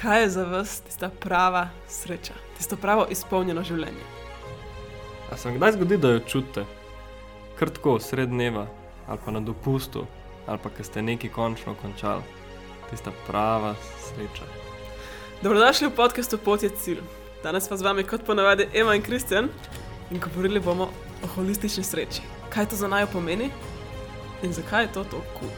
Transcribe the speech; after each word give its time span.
kaj 0.00 0.22
je 0.22 0.30
za 0.30 0.44
vas 0.44 0.80
tista 0.80 1.10
prava 1.20 1.68
sreča, 1.88 2.34
tisto 2.56 2.76
pravo 2.76 3.06
izpolnjeno 3.10 3.62
življenje? 3.62 4.04
A 5.30 5.36
se 5.36 5.48
vam 5.48 5.56
kdaj 5.56 5.72
zgodi, 5.72 5.98
da 5.98 6.12
jo 6.12 6.20
čutite? 6.20 6.64
Krtko, 7.58 7.98
sred 8.00 8.30
dneva, 8.30 8.66
ali 9.08 9.18
pa 9.24 9.34
na 9.34 9.40
dopustu, 9.40 10.06
ali 10.46 10.58
pa, 10.62 10.70
ker 10.70 10.86
ste 10.86 11.02
neki 11.02 11.28
končno 11.28 11.74
končali. 11.82 12.22
Tista 12.90 13.12
prava 13.26 13.74
sreča. 14.06 14.46
Dobrodošli 15.42 15.90
v 15.90 15.96
podkastu 15.96 16.38
Pot 16.38 16.62
je 16.62 16.70
cilj. 16.70 17.02
Danes 17.42 17.68
pa 17.68 17.76
z 17.76 17.84
vami, 17.84 18.06
kot 18.06 18.24
ponavadi, 18.26 18.68
Ema 18.74 18.94
in 18.94 19.02
Kristjan 19.02 19.50
in 20.10 20.22
govorili 20.22 20.60
bomo 20.60 20.88
o 21.22 21.26
holistični 21.34 21.84
sreči. 21.84 22.22
Kaj 22.48 22.70
to 22.70 22.76
za 22.76 22.88
naj 22.88 23.06
pomeni 23.12 23.50
in 24.42 24.52
zakaj 24.52 24.86
je 24.86 24.92
to 24.92 25.04
tako 25.04 25.22
kul? 25.40 25.52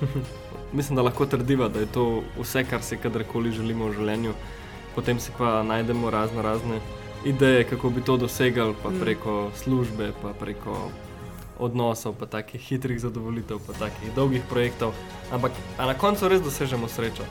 Cool? 0.00 0.24
Mislim, 0.72 0.96
da 0.96 1.02
lahko 1.02 1.26
trdiva, 1.26 1.68
da 1.68 1.80
je 1.80 1.86
to 1.86 2.22
vse, 2.38 2.64
kar 2.64 2.82
si 2.82 2.96
kadarkoli 2.96 3.52
želimo 3.52 3.88
v 3.88 3.98
življenju. 3.98 4.34
Potem 4.94 5.20
si 5.20 5.32
pa 5.38 5.62
najdemo 5.62 6.10
razno 6.10 6.42
razne 6.42 6.80
ideje, 7.24 7.64
kako 7.64 7.90
bi 7.90 8.02
to 8.02 8.16
dosegali, 8.16 8.74
pa 8.82 8.90
preko 9.00 9.50
službe, 9.62 10.12
pa 10.22 10.32
preko 10.32 10.76
odnosov, 11.58 12.14
pa 12.18 12.26
takih 12.26 12.60
hitrih 12.60 13.00
zadovoljitev, 13.00 13.58
pa 13.66 13.72
takih 13.72 14.14
dolgih 14.14 14.42
projektov. 14.50 14.94
Ampak 15.32 15.52
na 15.78 15.94
koncu 15.94 16.28
res 16.28 16.42
dosežemo 16.42 16.88
srečo. 16.88 17.26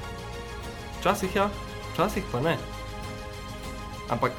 Včasih 1.00 1.36
ja, 1.36 1.50
včasih 1.94 2.24
pa 2.32 2.42
ne. 2.44 2.58
Ampak 4.10 4.32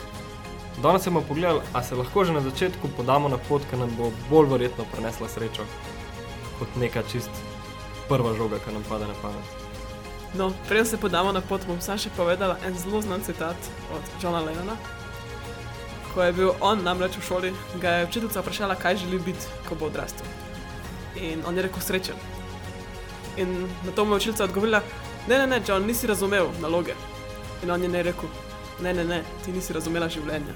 danes 0.83 1.05
bomo 1.09 1.23
pogledali, 1.29 1.61
ali 1.73 1.85
se 1.85 1.97
lahko 1.97 2.25
že 2.25 2.33
na 2.33 2.41
začetku 2.41 2.89
podamo 2.97 3.29
na 3.29 3.39
pot, 3.49 3.65
ki 3.71 3.77
nam 3.77 3.91
bo 3.97 4.13
bolj 4.31 4.53
verjetno 4.53 4.85
prinesla 4.93 5.29
srečo 5.29 5.65
kot 6.61 6.77
neka 6.77 7.03
čist 7.09 7.31
prva 8.11 8.35
žoga, 8.35 8.59
ki 8.59 8.75
nam 8.75 8.85
pade 8.89 9.07
na 9.07 9.15
pamet. 9.23 9.59
No, 10.35 10.53
preden 10.69 10.87
se 10.87 10.97
podamo 10.97 11.33
na 11.33 11.41
pot, 11.41 11.63
bom 11.67 11.79
samo 11.83 11.99
še 11.99 12.11
povedala 12.17 12.59
en 12.67 12.75
zelo 12.79 13.03
znan 13.03 13.23
citat 13.27 13.71
od 13.95 14.11
Johna 14.23 14.43
Lennona. 14.47 14.77
Ko 16.11 16.23
je 16.23 16.35
bil 16.35 16.53
on 16.61 16.83
namreč 16.87 17.19
v 17.19 17.27
šoli, 17.27 17.51
ga 17.83 17.99
je 17.99 18.09
učiteljica 18.11 18.43
vprašala, 18.43 18.79
kaj 18.79 18.99
želi 19.03 19.19
biti, 19.27 19.47
ko 19.69 19.79
bo 19.79 19.91
odrastel. 19.91 20.27
In 21.19 21.43
on 21.47 21.59
je 21.59 21.67
rekel: 21.67 21.83
srečen. 21.83 22.19
In 23.39 23.67
na 23.87 23.95
to 23.95 24.05
mu 24.05 24.15
je 24.15 24.23
učiteljica 24.23 24.45
odgovorila: 24.51 24.83
Ne, 25.29 25.39
ne, 25.39 25.47
ne, 25.47 25.63
John, 25.67 25.87
nisi 25.87 26.07
razumel 26.07 26.51
naloge. 26.63 26.95
In 27.63 27.71
on 27.71 27.83
je 27.83 27.89
ne 27.89 28.03
rekel: 28.03 28.31
Ne, 28.83 28.95
ne, 28.95 29.05
ne, 29.05 29.23
ti 29.45 29.53
nisi 29.53 29.75
razumela 29.75 30.09
življenja. 30.09 30.55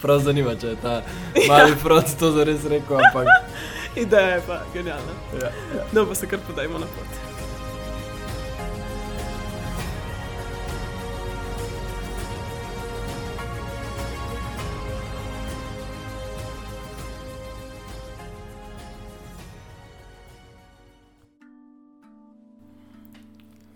Prav 0.00 0.20
zanima, 0.24 0.54
če 0.56 0.72
je 0.72 0.76
ta 0.80 1.00
mali 1.48 1.76
front 1.82 2.16
to 2.20 2.32
zares 2.32 2.64
rekel, 2.68 3.00
ampak 3.00 3.28
Ideja 3.96 4.28
je 4.28 4.42
pa 4.46 4.62
genialna. 4.72 5.12
ja, 5.40 5.46
ja. 5.46 5.84
No, 5.92 6.06
pa 6.06 6.14
se 6.14 6.26
kar 6.26 6.38
podajmo 6.46 6.78
na 6.78 6.86
pot. 6.86 7.34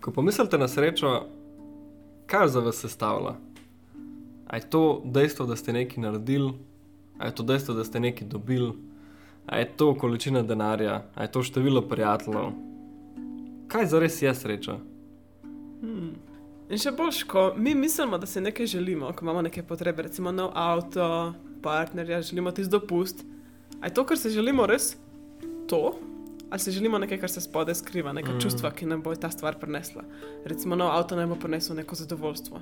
Ko 0.00 0.12
pomislite 0.12 0.58
na 0.58 0.68
srečo, 0.68 1.26
kaj 2.26 2.48
za 2.48 2.60
vas 2.60 2.76
sestavlja? 2.76 3.36
Je 4.54 4.70
to 4.70 5.02
dejstvo, 5.04 5.46
da 5.46 5.56
ste 5.56 5.72
nekaj 5.72 6.02
naredili, 6.02 6.52
je 7.24 7.34
to 7.34 7.42
dejstvo, 7.42 7.74
da 7.74 7.84
ste 7.84 8.00
nekaj 8.00 8.28
dobili, 8.28 8.72
a 9.48 9.58
je 9.58 9.68
to 9.76 9.94
količina 9.94 10.42
denarja, 10.42 11.02
a 11.14 11.22
je 11.22 11.32
to 11.32 11.42
število 11.42 11.82
prijateljev. 11.88 12.50
Kaj 13.68 13.86
za 13.86 13.98
res 13.98 14.22
je 14.22 14.34
sreča? 14.34 14.76
Hmm. 15.80 16.10
In 16.68 16.80
še 16.80 16.92
boljš, 16.92 17.22
ko 17.24 17.52
mi 17.56 17.72
mislimo, 17.74 18.18
da 18.20 18.26
se 18.26 18.40
nekaj 18.44 18.66
želimo, 18.66 19.12
ko 19.16 19.24
imamo 19.24 19.42
neke 19.42 19.62
potrebe, 19.62 20.04
recimo 20.04 20.32
nov 20.32 20.50
avto, 20.54 21.32
partnerja, 21.62 22.20
želimo 22.22 22.52
tisti 22.52 22.72
dopust. 22.72 23.24
A 23.80 23.88
je 23.88 23.94
to, 23.94 24.04
kar 24.04 24.18
se 24.18 24.30
želimo, 24.30 24.66
res 24.66 24.96
to? 25.68 25.96
Ali 26.50 26.60
se 26.60 26.70
želimo 26.70 26.98
nekaj, 26.98 27.18
kar 27.18 27.30
se 27.30 27.40
spodaj 27.40 27.74
skriva, 27.80 28.12
neka 28.12 28.32
mm. 28.32 28.40
čustva, 28.40 28.70
ki 28.70 28.86
nam 28.86 29.02
bo 29.02 29.14
ta 29.16 29.30
stvar 29.30 29.56
prinesla? 29.60 30.04
Recimo 30.44 30.76
nov 30.76 30.92
avto 30.92 31.16
nam 31.16 31.32
bo 31.32 31.40
prinesel 31.40 31.76
neko 31.76 31.96
zadovoljstvo. 31.96 32.60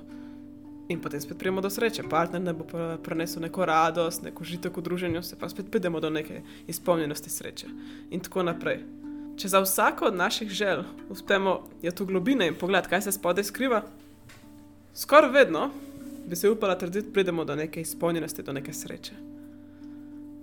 In 0.89 1.01
potem 1.01 1.21
spet 1.21 1.37
pridemo 1.37 1.61
do 1.61 1.69
sreče, 1.69 2.03
partner 2.09 2.41
nam 2.41 2.57
bo 2.57 2.65
pr- 2.65 2.97
prinesel 3.03 3.41
neko 3.41 3.65
radost, 3.65 4.23
neko 4.23 4.43
užitek 4.43 4.77
v 4.77 4.81
druženju, 4.81 5.23
se 5.23 5.35
pa 5.39 5.49
spet 5.49 5.71
pridemo 5.71 5.99
do 5.99 6.09
neke 6.09 6.41
izpolnjenosti 6.67 7.29
sreče. 7.29 7.67
In 8.11 8.23
tako 8.23 8.43
naprej. 8.43 8.79
Če 9.37 9.47
za 9.47 9.59
vsako 9.61 10.05
od 10.05 10.15
naših 10.15 10.49
želj 10.49 10.85
uspemo 11.09 11.59
je 11.81 11.91
tu 11.91 12.05
globine 12.05 12.47
in 12.47 12.55
pogled, 12.55 12.87
kaj 12.87 13.01
se 13.01 13.11
spodaj 13.11 13.43
skriva, 13.43 13.83
skoraj 14.93 15.31
vedno 15.31 15.69
bi 16.27 16.35
se 16.35 16.49
upala 16.49 16.77
trditi, 16.77 17.13
pridemo 17.13 17.45
do 17.45 17.55
neke 17.55 17.81
izpolnjenosti, 17.81 18.43
do 18.43 18.53
neke 18.53 18.73
sreče. 18.73 19.13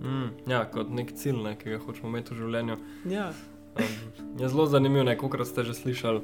Mm, 0.01 0.29
ja, 0.51 0.63
kot 0.71 0.89
nek 0.89 1.11
cilj, 1.15 1.41
ne, 1.43 1.57
ki 1.57 1.75
ga 1.75 1.81
hočemo 1.81 2.09
imeti 2.09 2.33
v 2.33 2.37
življenju. 2.37 2.77
Ja, 3.09 3.33
Um, 3.75 4.39
je 4.39 4.49
zelo 4.49 4.65
zanimivo, 4.65 5.03
nekokrat 5.03 5.47
ste 5.47 5.63
že 5.63 5.73
slišali, 5.73 6.21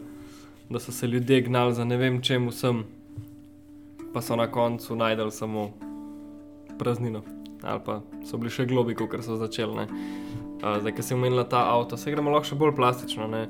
da 0.70 0.80
so 0.80 0.92
se 0.92 1.08
ljudje 1.08 1.42
gnali 1.42 1.74
za 1.76 1.84
ne 1.86 1.98
vem 1.98 2.22
čem 2.22 2.48
vsem, 2.48 2.86
pa 4.13 4.22
so 4.22 4.35
na 4.35 4.47
koncu 4.51 4.95
najdel 4.95 5.31
samo 5.31 5.69
praznino. 6.79 7.22
Ali 7.63 7.79
pa 7.85 8.01
so 8.25 8.38
bili 8.38 8.51
še 8.51 8.66
globi, 8.66 8.95
kot 8.95 9.13
so 9.23 9.38
začeli. 9.38 9.75
ne. 9.75 9.88
Uh, 10.61 10.77
zdaj, 10.81 10.95
ki 10.95 11.03
si 11.03 11.13
omenila 11.13 11.44
ta 11.44 11.66
avto, 11.73 11.97
se 11.97 12.11
gremo 12.11 12.31
lahko 12.31 12.51
še 12.51 12.55
bolj 12.55 12.75
plastično. 12.75 13.27
ne. 13.27 13.47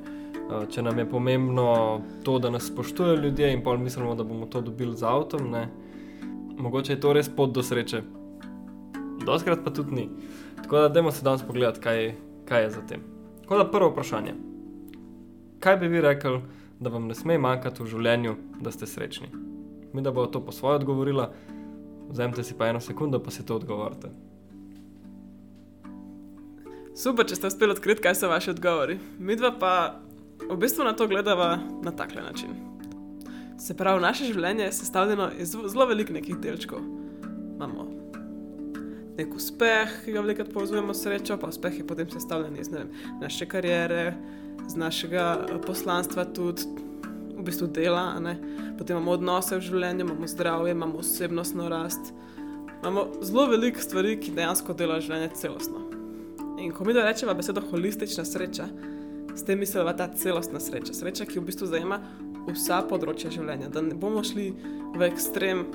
Uh, 0.52 0.66
če 0.68 0.84
nam 0.84 1.00
je 1.00 1.10
pomembno 1.10 2.02
to, 2.24 2.40
da 2.40 2.50
nas 2.50 2.68
spoštujejo 2.68 3.22
ljudje 3.22 3.54
in 3.54 3.64
pol 3.64 3.78
mislimo, 3.78 4.16
da 4.16 4.24
bomo 4.24 4.46
to 4.46 4.62
dobili 4.62 4.98
z 4.98 5.04
avtom, 5.04 5.52
ne. 5.52 5.70
mogoče 6.58 6.94
je 6.94 7.00
to 7.00 7.14
res 7.14 7.30
pot 7.30 7.52
do 7.52 7.64
sreče. 7.64 8.04
Doskrat 9.26 9.64
pa 9.64 9.72
tudi 9.72 9.96
ni. 9.96 10.10
Tako 10.62 10.78
da, 10.78 10.90
dajmo 10.90 11.12
se 11.12 11.24
danes 11.24 11.44
pogledati, 11.48 11.80
kaj, 11.80 12.16
kaj 12.46 12.64
je 12.64 12.70
za 12.70 12.82
tem. 12.88 13.04
Tako 13.42 13.58
da 13.58 13.72
prvo 13.72 13.90
vprašanje. 13.90 14.34
Kaj 15.60 15.78
bi 15.78 15.88
vi 15.88 16.02
rekli, 16.02 16.42
da 16.80 16.90
vam 16.90 17.08
ne 17.08 17.16
sme 17.16 17.38
manjkati 17.38 17.84
v 17.84 17.88
življenju, 17.88 18.36
da 18.62 18.72
ste 18.72 18.90
srečni? 18.90 19.51
Mi 19.94 20.02
da 20.02 20.12
bo 20.12 20.26
to 20.26 20.42
po 20.46 20.52
svoje 20.52 20.76
odgovorila, 20.76 21.32
vzemite 22.10 22.44
si 22.44 22.58
pa 22.58 22.68
eno 22.68 22.80
sekundo, 22.80 23.20
pa 23.20 23.32
si 23.32 23.46
to 23.46 23.56
odgovorite. 23.56 24.12
super, 26.96 27.26
če 27.26 27.36
ste 27.36 27.48
uspeli 27.48 27.74
odkriti, 27.74 28.04
kaj 28.04 28.16
so 28.20 28.30
vaši 28.30 28.52
odgovori. 28.54 29.00
Mi 29.20 29.36
dva 29.36 29.54
pa 29.60 29.74
v 30.50 30.58
bistvu 30.60 30.86
na 30.86 30.94
to 30.94 31.08
gledava 31.08 31.58
na 31.84 31.92
takle 31.92 32.22
način. 32.22 32.54
Se 33.60 33.78
pravi, 33.78 34.02
naše 34.02 34.26
življenje 34.26 34.68
je 34.68 34.76
sestavljeno 34.82 35.32
iz 35.40 35.56
zelo 35.56 35.86
velikih 35.86 36.16
nekih 36.18 36.38
delčkov. 36.42 36.82
Imamo 37.56 37.88
nek 39.18 39.34
uspeh, 39.36 39.92
ki 40.06 40.14
ga 40.16 40.24
velikokrat 40.24 40.54
povezujemo 40.54 40.94
s 40.94 41.04
srečo, 41.04 41.38
pa 41.38 41.52
uspeh 41.52 41.82
je 41.82 41.88
potem 41.88 42.10
sestavljen 42.10 42.56
iz 42.60 42.72
vem, 42.72 42.90
naše 43.22 43.46
kariere, 43.46 44.14
iz 44.66 44.76
našega 44.80 45.26
eh, 45.42 45.60
poslanstva, 45.66 46.26
tudi 46.26 46.66
v 47.38 47.46
bistvu 47.48 47.68
dela. 47.68 48.16
Potem 48.78 48.98
imamo 48.98 49.16
odnose 49.18 49.58
v 49.58 49.66
življenju, 49.66 50.06
imamo 50.06 50.28
zdravje, 50.28 50.76
imamo 50.76 51.02
osebnostno 51.04 51.70
rast. 51.70 52.14
Imamo 52.82 53.08
zelo 53.22 53.46
veliko 53.52 53.82
stvari, 53.82 54.18
ki 54.20 54.34
dejansko 54.38 54.74
delajo 54.74 55.06
življenje 55.06 55.36
celostno. 55.38 55.86
In 56.62 56.74
ko 56.74 56.86
mi 56.86 56.94
da 56.94 57.06
rečemo 57.06 57.34
besedo 57.38 57.62
holistična 57.72 58.26
sreča, 58.26 58.68
s 59.36 59.46
tem 59.46 59.60
mislimo 59.60 59.94
ta 59.94 60.10
celostna 60.18 60.60
sreča. 60.60 60.94
Sreča, 60.94 61.26
ki 61.26 61.40
v 61.40 61.48
bistvu 61.50 61.70
zajema 61.72 62.02
vsa 62.50 62.82
področja 62.90 63.32
življenja. 63.34 63.70
Da 63.74 63.84
ne 63.86 63.96
bomo 63.98 64.24
šli 64.26 64.52
v 64.98 65.08
ekstrem 65.08 65.66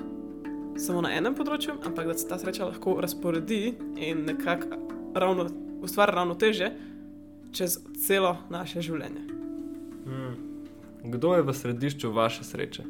samo 0.78 1.00
na 1.04 1.14
enem 1.16 1.34
področju, 1.34 1.78
ampak 1.88 2.10
da 2.10 2.18
se 2.18 2.28
ta 2.28 2.38
sreča 2.38 2.68
lahko 2.68 2.98
razporedi 3.00 3.76
in 3.96 4.26
nekako 4.28 4.82
ravno, 5.16 5.48
ustvari 5.86 6.12
ravnoteže 6.12 6.72
čez 7.56 7.78
celo 8.04 8.36
naše 8.52 8.82
življenje. 8.84 9.35
Kdo 11.06 11.34
je 11.34 11.42
v 11.42 11.52
središču 11.54 12.10
vaše 12.12 12.44
sreče? 12.44 12.82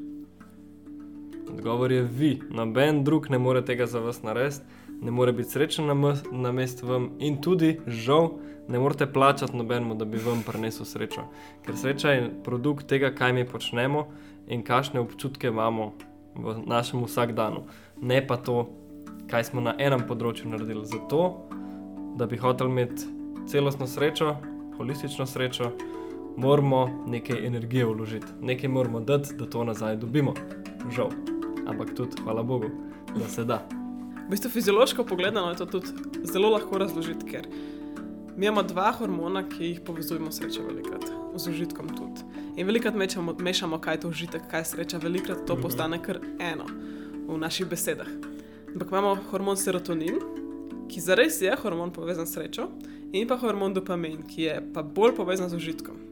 Odgovor 1.52 1.92
je 1.92 2.02
vi. 2.02 2.40
Noben 2.50 3.04
drug 3.04 3.30
ne 3.30 3.38
more 3.38 3.64
tega 3.64 3.86
za 3.86 4.00
vas 4.00 4.22
narediti, 4.22 4.64
ne 5.02 5.10
more 5.10 5.32
biti 5.32 5.50
srečen 5.50 5.86
na, 5.86 6.14
na 6.32 6.52
mestu 6.52 6.86
vam 6.86 7.10
in 7.18 7.36
tudi, 7.42 7.76
žal, 7.86 8.30
ne 8.68 8.78
morete 8.78 9.06
plačati 9.12 9.56
nobenemu, 9.56 9.94
da 9.94 10.04
bi 10.04 10.18
vam 10.18 10.40
prinesel 10.46 10.88
srečo. 10.88 11.26
Ker 11.66 11.76
sreča 11.76 12.10
je 12.10 12.30
produkt 12.44 12.86
tega, 12.86 13.12
kaj 13.12 13.32
mi 13.32 13.44
počnemo 13.44 14.06
in 14.48 14.64
kakšne 14.64 15.00
občutke 15.00 15.52
imamo 15.52 15.92
v 16.34 16.56
našem 16.66 17.04
vsakdanu, 17.04 17.66
ne 18.00 18.26
pa 18.26 18.36
to, 18.36 18.70
kaj 19.30 19.44
smo 19.44 19.60
na 19.60 19.74
enem 19.78 20.06
področju 20.08 20.48
naredili. 20.48 20.86
Zato, 20.88 21.50
da 22.16 22.26
bi 22.26 22.40
hotel 22.40 22.72
imeti 22.72 23.04
celostno 23.46 23.86
srečo, 23.86 24.38
holistično 24.78 25.26
srečo, 25.26 25.72
moramo 26.36 27.04
nekaj 27.06 27.46
energije 27.46 27.86
vložiti, 27.86 28.26
nekaj 28.42 28.68
moramo 28.68 29.00
dati, 29.00 29.34
da 29.34 29.46
to 29.50 29.64
nazaj 29.64 29.96
dobimo. 29.96 30.34
Žal. 30.94 31.10
Ampak 31.66 31.94
tudi, 31.96 32.22
hvala 32.22 32.42
Bogu, 32.42 32.70
da 33.18 33.28
se 33.28 33.44
da. 33.44 33.62
V 34.26 34.30
bistvu 34.30 34.50
fiziološko 34.50 35.04
pogledano 35.04 35.50
je 35.50 35.56
to 35.56 35.66
tudi 35.66 35.86
zelo 36.24 36.50
lahko 36.50 36.78
razložiti, 36.78 37.26
ker 37.26 37.46
Mi 38.36 38.46
imamo 38.46 38.62
dva 38.62 38.92
hormona, 38.92 39.48
ki 39.48 39.64
jih 39.64 39.78
povezujemo 39.80 40.30
srečo 40.32 40.62
velikrat, 40.62 41.04
z 41.36 41.48
užitkom 41.48 41.88
tudi. 41.96 42.20
In 42.60 42.66
velikrat 42.66 42.94
mečamo, 42.94 43.32
mešamo, 43.40 43.78
kaj 43.80 43.94
je 43.94 44.00
to 44.00 44.08
užitek, 44.08 44.42
kaj 44.50 44.60
je 44.60 44.64
sreča, 44.64 44.98
velikrat 45.00 45.46
to 45.46 45.56
postane 45.56 46.02
kar 46.02 46.20
eno 46.38 46.66
v 47.28 47.38
naših 47.40 47.66
besedah. 47.66 48.10
Ampak 48.74 48.92
imamo 48.92 49.14
hormon 49.30 49.56
serotonin, 49.56 50.20
ki 50.88 51.00
zares 51.00 51.40
je 51.40 51.56
hormon 51.62 51.94
povezan 51.96 52.28
s 52.28 52.36
srečo, 52.36 52.68
in 53.12 53.24
pa 53.28 53.40
hormon 53.40 53.72
dopamin, 53.72 54.20
ki 54.28 54.42
je 54.42 54.60
pa 54.74 54.84
bolj 54.84 55.16
povezan 55.16 55.48
z 55.48 55.56
užitkom. 55.56 56.05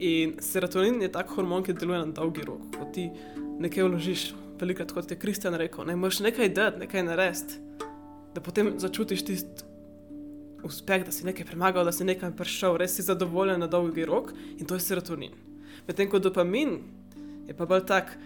In 0.00 0.38
serotonin 0.40 1.02
je 1.02 1.10
tak 1.12 1.28
hormon, 1.36 1.64
ki 1.64 1.74
deluje 1.76 1.98
na 2.00 2.12
dolgi 2.16 2.44
rok. 2.48 2.62
Ko 2.72 2.86
ti 2.88 3.10
nekaj 3.60 3.84
vložiš, 3.84 4.22
velikrat 4.60 4.94
kot 4.96 5.10
je 5.12 5.18
Kristjan 5.20 5.56
rekel, 5.60 5.84
ne 5.84 5.96
moreš 5.96 6.22
nekaj 6.24 6.48
dati, 6.56 6.80
nekaj 6.80 7.04
narediti, 7.04 7.58
da 8.32 8.40
potem 8.40 8.72
začutiš 8.80 9.24
tisti 9.28 9.68
uspeh, 10.64 11.04
da 11.04 11.12
si 11.12 11.26
nekaj 11.28 11.44
premagal, 11.48 11.84
da 11.84 11.92
si 11.92 12.04
nekaj 12.08 12.32
prišel, 12.36 12.78
res 12.80 12.96
si 12.96 13.04
zadovoljen 13.04 13.60
na 13.60 13.68
dolgi 13.68 14.04
rok 14.08 14.32
in 14.56 14.64
to 14.64 14.76
je 14.76 14.84
serotonin. 14.84 15.36
Medtem 15.88 16.08
ko 16.08 16.20
dopamin 16.20 16.78
je 17.48 17.56
pa 17.56 17.68
bolj 17.68 17.84
tak 17.88 18.16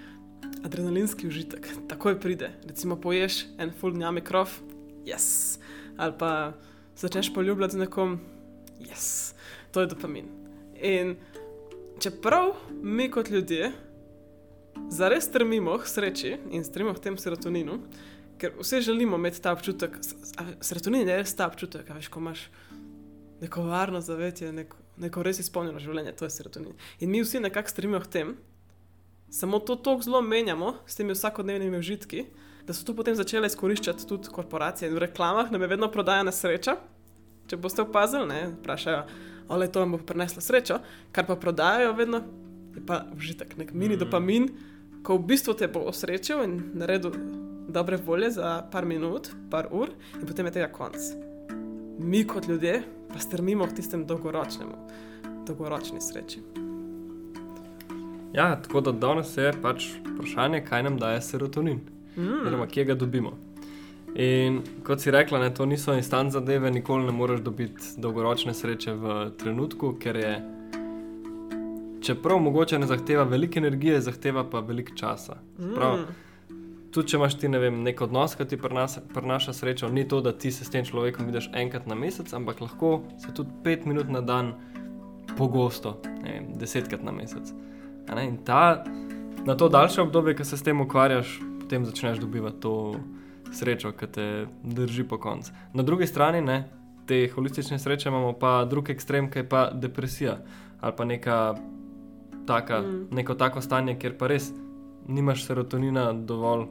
adrenalinski 0.63 1.27
užitek, 1.27 1.69
takoj 1.91 2.21
pride. 2.21 2.53
Recimo 2.69 3.01
poješ 3.01 3.45
en 3.59 3.75
full 3.81 3.99
njami 3.99 4.23
krov, 4.23 4.55
yes. 5.07 5.59
ali 5.97 6.15
pa 6.19 6.53
začneš 6.97 7.35
poljubljati 7.35 7.75
z 7.75 7.87
nekom, 7.87 8.19
yes. 8.79 9.35
to 9.73 9.81
je 9.81 9.91
dopamin. 9.91 10.31
In 10.79 11.17
čeprav 12.05 12.53
mi 12.83 13.11
kot 13.11 13.31
ljudje 13.31 13.73
zares 14.91 15.25
strmimo 15.25 15.79
k 15.79 15.89
sreči 15.89 16.37
in 16.51 16.65
strmimo 16.65 16.95
k 16.95 17.01
temu 17.01 17.17
serotoninu, 17.17 17.79
ker 18.39 18.53
vsi 18.59 18.81
želimo 18.81 19.17
imeti 19.17 19.41
ta 19.43 19.53
občutek, 19.53 19.97
serotonin 20.61 21.09
je 21.09 21.17
res 21.17 21.33
ta 21.37 21.47
občutek, 21.49 21.89
veš, 21.97 22.11
ko 22.13 22.21
imaš 22.21 22.43
neko 23.41 23.65
varno 23.71 24.01
zavetje, 24.05 24.53
neko, 24.53 24.77
neko 25.01 25.23
res 25.25 25.41
izpolnjeno 25.41 25.81
življenje, 25.81 26.13
to 26.13 26.29
je 26.29 26.37
serotonin. 26.37 26.77
In 27.01 27.11
mi 27.11 27.25
vsi 27.25 27.41
nekako 27.41 27.73
strmimo 27.73 28.01
k 28.05 28.13
temu, 28.19 28.37
samo 29.33 29.59
to 29.59 29.77
tako 29.77 30.05
zelo 30.05 30.21
menjamo 30.23 30.75
s 30.87 31.01
temi 31.01 31.17
vsakodnevnimi 31.17 31.81
užitki. 31.81 32.27
Da 32.65 32.73
so 32.73 32.85
to 32.85 32.95
potem 32.97 33.17
začele 33.17 33.49
izkoriščati 33.49 34.07
tudi 34.09 34.29
korporacije. 34.33 34.89
In 34.89 34.97
v 34.97 35.03
reklamah 35.09 35.51
nam 35.53 35.65
je 35.65 35.69
vedno 35.69 35.89
prodajana 35.93 36.33
sreča. 36.33 36.79
Če 37.49 37.59
boste 37.61 37.85
opazili, 37.85 38.25
ne, 38.29 38.39
vprašajo, 38.55 39.03
ali 39.49 39.69
to 39.73 39.81
vam 39.81 39.93
bo 39.93 39.99
prineslo 39.99 40.41
srečo, 40.41 40.79
kar 41.13 41.27
pa 41.27 41.37
prodajajo 41.37 41.93
vedno, 41.93 42.23
je 42.75 42.83
pa 42.87 43.05
užitek, 43.17 43.57
nek 43.57 43.73
mini 43.73 43.97
dopamin, 43.97 44.49
ko 45.03 45.19
v 45.19 45.27
bistvu 45.27 45.55
te 45.55 45.69
bo 45.69 45.85
osrečil 45.91 46.43
in 46.45 46.61
naredil 46.75 47.13
dobre 47.69 47.97
volje 47.97 48.31
za 48.31 48.63
par 48.73 48.87
minut, 48.87 49.31
par 49.51 49.69
ur, 49.71 49.91
in 50.21 50.27
potem 50.27 50.47
je 50.47 50.53
tega 50.53 50.69
konc. 50.73 50.97
Mi 51.99 52.25
kot 52.27 52.49
ljudje 52.49 52.83
pa 53.13 53.19
strmimo 53.19 53.67
k 53.67 53.77
tistemu 53.77 54.05
dolgoročnemu, 54.05 54.77
dolgoročni 55.47 56.01
sreči. 56.01 56.41
Ja, 58.35 58.57
tako 58.63 58.81
da 58.81 58.93
danes 58.93 59.37
je 59.37 59.53
pač 59.63 59.93
vprašanje, 60.05 60.65
kaj 60.67 60.83
nam 60.83 60.99
daje 60.99 61.21
serotonin, 61.23 61.81
Mm. 62.17 62.41
oziroma 62.43 62.67
kje 62.67 62.85
ga 62.85 62.95
dobimo. 62.95 63.33
In 64.15 64.61
kot 64.87 65.01
si 65.01 65.11
rekla, 65.11 65.39
ne, 65.39 65.55
to 65.55 65.67
niso 65.67 65.95
instant 65.95 66.33
zadeve, 66.33 66.71
nikoli 66.71 67.07
ne 67.07 67.13
moreš 67.13 67.41
dobiti 67.41 67.97
dolgoročne 67.99 68.55
sreče 68.55 68.93
v 68.95 69.15
trenutku, 69.39 69.97
ker 69.99 70.17
je, 70.17 70.35
čeprav 72.03 72.39
mogoče 72.39 72.79
ne 72.79 72.87
zahteva 72.87 73.25
veliko 73.25 73.59
energije, 73.59 74.01
zahteva 74.01 74.45
pa 74.51 74.61
veliko 74.61 74.95
časa. 74.95 75.41
Prav, 75.75 75.97
Mm. 75.99 76.05
tudi 76.95 77.09
če 77.09 77.17
imaš 77.17 77.35
ti 77.39 77.49
ne 77.49 77.59
vem, 77.59 77.83
nek 77.83 78.01
odnos, 78.01 78.37
ki 78.39 78.45
ti 78.45 78.57
prinaša, 79.15 79.53
srečo, 79.53 79.89
ni 79.89 80.09
to, 80.09 80.21
da 80.21 80.33
ti 80.33 80.53
se 80.53 80.65
s 80.65 80.71
tem 80.71 80.85
človekom 80.85 81.27
vidiš 81.27 81.51
enkrat 81.53 81.87
na 81.87 81.95
mesec, 81.95 82.33
ampak 82.33 82.61
lahko 82.61 83.03
se 83.19 83.35
tudi 83.35 83.51
pet 83.65 83.87
minut 83.87 84.09
na 84.09 84.21
dan, 84.21 84.53
pogosto, 85.37 85.99
ne 86.23 86.33
vem, 86.33 86.59
desetkrat 86.59 87.03
na 87.03 87.13
mesec. 87.13 87.51
Ne, 88.15 88.29
in 88.29 88.37
ta, 88.45 88.85
na 89.45 89.57
to 89.57 89.69
daljše 89.69 90.03
obdobje, 90.03 90.37
ki 90.37 90.45
se 90.45 90.57
s 90.57 90.63
tem 90.63 90.81
ukvarjaš, 90.81 91.41
potem 91.61 91.85
začneš 91.85 92.19
dobivati 92.19 92.61
to 92.61 92.95
srečo, 93.55 93.93
ki 93.93 94.07
te 94.07 94.47
drži 94.63 95.05
po 95.09 95.19
koncu. 95.19 95.53
Na 95.73 95.83
drugi 95.83 96.07
strani, 96.07 96.41
ne, 96.41 96.65
te 97.07 97.29
holistične 97.35 97.79
sreče 97.79 98.09
imamo 98.09 98.33
pa 98.33 98.65
drug 98.65 98.91
ekstrem, 98.91 99.31
ki 99.31 99.39
je 99.39 99.49
pa 99.49 99.71
depresija 99.71 100.39
ali 100.81 100.93
pa 100.97 101.05
neka 101.05 101.55
taka, 102.47 102.81
Mm. 102.81 103.07
neko 103.11 103.35
tako 103.35 103.61
stanje, 103.61 103.99
kjer 103.99 104.19
pa 104.19 104.27
res 104.27 104.53
nimaš 105.09 105.47
serotonina 105.47 106.13
dovolj, 106.13 106.67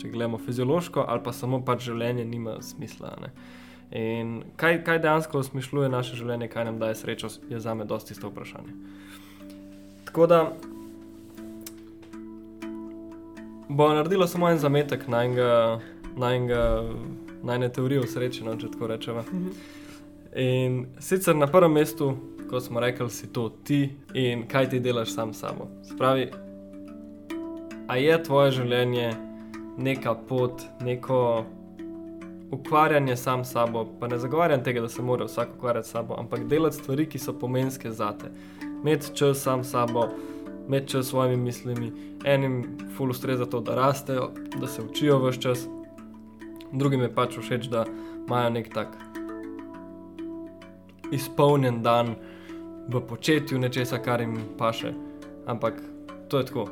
če 0.00 0.08
gledamo 0.08 0.38
fiziološko, 0.38 1.04
ali 1.08 1.20
pa 1.24 1.32
samo 1.32 1.64
pač 1.64 1.82
življenje 1.84 2.24
nima 2.24 2.62
smisla. 2.62 3.16
Ne? 3.20 3.30
In 3.92 4.42
kaj, 4.56 4.84
kaj 4.84 4.98
dejansko 4.98 5.38
osmišljuje 5.38 5.88
naše 5.88 6.16
življenje, 6.16 6.48
kaj 6.48 6.64
nam 6.64 6.78
daje 6.78 6.94
srečo, 6.94 7.28
je 7.50 7.60
za 7.60 7.74
me 7.74 7.84
dosti 7.84 8.12
isto 8.12 8.28
vprašanje. 8.28 8.72
Tako 10.04 10.26
da 10.26 10.52
bo 13.68 13.88
naredilo 13.88 14.26
samo 14.26 14.50
en 14.50 14.58
zametek 14.58 15.08
na 15.08 15.24
enega, 15.24 15.80
na 16.16 16.34
enega, 16.34 16.84
na 17.42 17.54
ene 17.54 17.68
teorije 17.72 18.00
o 18.00 18.06
sreči, 18.06 18.44
no, 18.44 18.56
če 18.56 18.70
tako 18.72 18.86
rečemo. 18.86 19.24
Mhm. 19.32 19.48
In 20.36 20.86
sicer 20.98 21.36
na 21.36 21.46
prvem 21.46 21.72
mestu, 21.72 22.14
kot 22.50 22.62
smo 22.62 22.80
rekli, 22.80 23.10
si 23.10 23.32
to 23.32 23.48
ti 23.64 23.90
in 24.14 24.46
kaj 24.48 24.70
ti 24.70 24.80
delaš 24.80 25.14
sam 25.14 25.34
s 25.34 25.40
sabo. 25.40 25.68
Spravi, 25.84 26.30
a 27.88 27.96
je 27.96 28.22
tvoje 28.22 28.50
življenje 28.50 29.10
neka 29.78 30.14
pot, 30.28 30.62
neko 30.80 31.44
ukvarjanje 32.52 33.16
sam 33.16 33.44
s 33.44 33.52
sabo, 33.52 33.86
pa 34.00 34.08
ne 34.08 34.18
zagovarjam 34.18 34.64
tega, 34.64 34.80
da 34.80 34.88
se 34.88 35.02
mora 35.02 35.24
vsak 35.24 35.48
ukvarjati 35.56 35.88
s 35.88 35.90
sabo, 35.90 36.14
ampak 36.18 36.44
delati 36.48 36.76
stvari, 36.76 37.06
ki 37.08 37.18
so 37.18 37.32
pomenske 37.32 37.90
za 37.90 38.12
te. 38.12 38.28
Imeti 38.82 39.16
čas 39.16 39.40
sam 39.40 39.64
s 39.64 39.70
sabo, 39.70 40.08
imeti 40.68 40.88
čas 40.88 41.06
s 41.06 41.08
svojimi 41.08 41.36
mislimi, 41.36 41.92
enim 42.24 42.78
ful 42.96 43.10
ustreza 43.10 43.46
to, 43.46 43.60
da 43.60 43.74
rastejo, 43.74 44.30
da 44.60 44.66
se 44.66 44.82
učijo 44.82 45.18
vse 45.18 45.40
čas, 45.40 45.66
drugim 46.72 47.02
je 47.02 47.14
pač 47.14 47.38
všeč, 47.38 47.68
da 47.72 47.84
imajo 48.26 48.50
nek 48.50 48.74
tak 48.74 48.96
izpolnjen 51.12 51.82
dan 51.82 52.14
v 52.88 53.00
početju 53.00 53.58
nečesa, 53.58 53.98
kar 53.98 54.20
jim 54.20 54.38
paše. 54.58 54.94
Ampak 55.46 55.74
to 56.28 56.38
je 56.38 56.46
tako. 56.46 56.68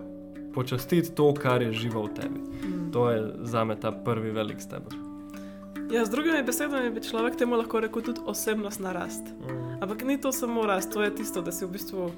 Počastiti 0.55 1.15
to, 1.15 1.35
kar 1.35 1.63
je 1.63 1.73
živo 1.73 2.09
v 2.09 2.15
tebi. 2.15 2.41
Mm. 2.41 2.91
To 2.93 3.11
je 3.11 3.33
za 3.47 3.65
me 3.65 3.77
ta 3.81 3.93
prvi 3.93 4.31
velik 4.31 4.61
stebr. 4.61 4.97
Ja, 5.91 6.05
z 6.05 6.11
drugimi 6.11 6.43
besedami 6.43 6.91
bi 6.91 7.03
človek 7.03 7.37
temu 7.37 7.55
lahko 7.59 7.81
rekel 7.81 8.03
tudi 8.03 8.23
osebnostna 8.27 8.93
rast. 8.93 9.23
Mm. 9.23 9.83
Ampak 9.83 10.03
ni 10.03 10.19
to 10.21 10.33
samo 10.33 10.67
rast, 10.67 10.91
to 10.91 11.03
je 11.03 11.15
tisto, 11.15 11.43
da 11.43 11.53
si 11.53 11.65
v 11.67 11.71
bistvu 11.71 12.11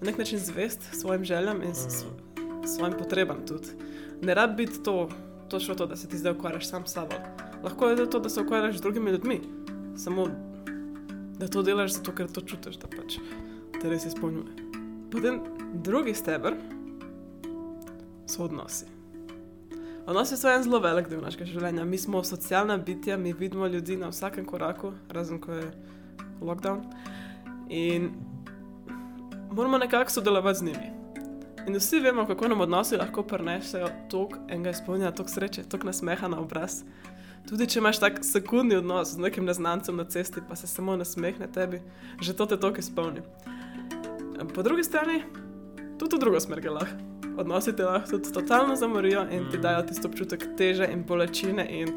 na 0.00 0.06
nek 0.10 0.18
način 0.18 0.38
zvest 0.38 0.82
svojim 0.94 1.24
željam 1.24 1.62
in 1.62 1.74
s, 1.74 2.06
svojim 2.76 2.94
potrebam 2.98 3.42
tudi. 3.46 3.74
Ne 4.22 4.34
rab 4.34 4.56
biti 4.56 4.82
to, 4.82 5.08
točno 5.50 5.74
to, 5.74 5.86
da 5.86 5.96
se 5.96 6.08
ti 6.08 6.18
zdaj 6.18 6.32
ukvarjaš 6.32 6.68
sam 6.68 6.86
s 6.86 6.92
sabo. 6.92 7.14
Lahko 7.62 7.88
je 7.88 8.10
to, 8.10 8.20
da 8.20 8.28
se 8.28 8.40
ukvarjaš 8.40 8.76
z 8.76 8.80
drugimi 8.80 9.10
ljudmi. 9.10 9.40
Samo 9.96 10.28
da 11.38 11.48
to 11.48 11.62
delaš 11.62 11.92
zato, 11.92 12.12
ker 12.12 12.28
to 12.28 12.40
čutiš, 12.40 12.76
da 12.76 12.88
pač 12.88 13.18
te 13.80 13.90
res 13.90 14.04
izpolnjuje. 14.06 14.68
Potem 15.10 15.40
drugi 15.74 16.14
stebr 16.14 16.54
so 18.26 18.44
odnosi. 18.44 18.86
Odnosi 20.06 20.36
so 20.36 20.48
en 20.50 20.62
zelo 20.62 20.80
velik 20.80 21.08
del 21.08 21.22
našega 21.24 21.48
življenja. 21.48 21.84
Mi 21.84 21.98
smo 21.98 22.22
socialna 22.24 22.76
bitja, 22.76 23.16
mi 23.16 23.32
vidimo 23.32 23.66
ljudi 23.66 23.96
na 23.96 24.08
vsakem 24.12 24.44
koraku, 24.44 24.92
razen 25.08 25.40
ko 25.40 25.52
je 25.52 25.66
lockdown. 26.40 26.84
In 27.68 28.10
moramo 29.50 29.78
nekako 29.78 30.10
sodelovati 30.10 30.58
z 30.58 30.62
njimi. 30.70 30.99
In 31.66 31.76
vsi 31.76 32.00
vemo, 32.00 32.26
kako 32.26 32.48
nam 32.48 32.60
odnosi 32.60 32.96
lahko 32.96 33.22
prinesejo 33.22 33.88
toliko 34.10 34.38
enega 34.48 34.70
izpolnjenja, 34.70 35.12
toliko 35.12 35.32
sreče, 35.32 35.62
toliko 35.68 35.86
nasmeha 35.86 36.28
na 36.28 36.40
obraz. 36.40 36.82
Tudi 37.48 37.66
če 37.66 37.78
imaš 37.80 38.00
tak 38.00 38.20
sekundni 38.24 38.76
odnos 38.76 39.14
z 39.14 39.22
nekim 39.24 39.44
neznancem 39.48 39.96
na 39.96 40.04
cesti, 40.04 40.42
pa 40.48 40.56
se 40.56 40.68
samo 40.70 40.96
nasmehne 40.96 41.48
tebi, 41.52 41.80
že 42.20 42.36
to 42.36 42.46
te 42.46 42.56
toliko 42.60 42.80
izpolni. 42.80 43.22
Po 44.54 44.62
drugi 44.62 44.84
strani, 44.84 45.22
tudi 45.98 46.16
v 46.16 46.20
drugo 46.20 46.40
smer 46.40 46.60
gre 46.60 46.74
lahko. 46.78 47.06
Odnosi 47.40 47.72
te 47.76 47.84
lahko 47.84 48.18
tudi 48.18 48.32
totalno 48.32 48.76
zamorijo 48.76 49.26
in 49.32 49.48
ti 49.50 49.58
dajo 49.58 49.82
tisto 49.88 50.08
občutek 50.08 50.44
teže 50.56 50.88
in 50.92 51.04
bolečine 51.08 51.66
in 51.70 51.92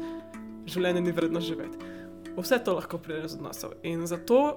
življenje 0.66 1.00
ni 1.04 1.12
vredno 1.12 1.40
živeti. 1.40 1.92
Vse 2.36 2.58
to 2.64 2.74
lahko 2.78 2.98
pride 2.98 3.28
iz 3.28 3.34
odnosov. 3.36 3.76
In 3.82 4.06
zato 4.06 4.56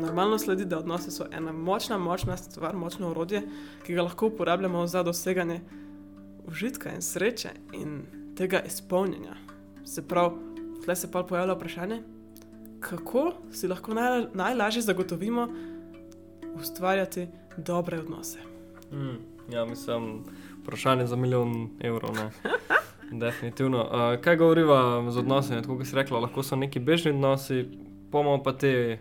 normalno 0.00 0.38
sledi, 0.38 0.64
da 0.64 0.78
odnosi 0.78 1.10
so 1.10 1.26
ena 1.32 1.52
močna, 1.52 1.98
močna 1.98 2.36
stvar, 2.36 2.76
močno 2.76 3.10
orodje, 3.10 3.42
ki 3.86 3.94
ga 3.94 4.02
lahko 4.02 4.26
uporabljamo 4.26 4.86
za 4.86 5.02
doseganje 5.02 5.60
užitka 6.46 6.92
in 6.94 7.02
sreče 7.02 7.48
in 7.72 8.02
tega 8.36 8.60
izpolnjenja. 8.60 9.34
Se 9.84 10.08
pravi, 10.08 10.34
tle 10.84 10.96
se 10.96 11.10
pa 11.12 11.22
pojavlja 11.22 11.54
vprašanje, 11.54 12.02
kako 12.80 13.32
si 13.52 13.68
lahko 13.68 13.94
naj, 13.94 14.26
najlažje 14.34 14.82
zagotovimo 14.82 15.48
ustvarjati 16.54 17.26
dobre 17.56 17.98
odnose. 17.98 18.38
Mm. 18.92 19.18
Ja, 19.52 19.64
mislim, 19.64 20.24
vprašanje 20.62 21.06
za 21.06 21.16
milijon 21.16 21.70
evrov. 21.80 22.10
Definitivno. 23.10 23.78
Uh, 23.78 24.20
kaj 24.20 24.36
govoriva 24.36 25.10
z 25.10 25.18
odnosi? 25.18 25.48
Tako 25.62 25.76
kot 25.76 25.86
si 25.86 25.96
rekla, 25.96 26.18
lahko 26.20 26.42
so 26.42 26.56
neki 26.56 26.80
bežni 26.80 27.10
odnosi, 27.10 27.64
Pomamo 28.10 28.42
pa 28.42 28.52
te 28.56 28.98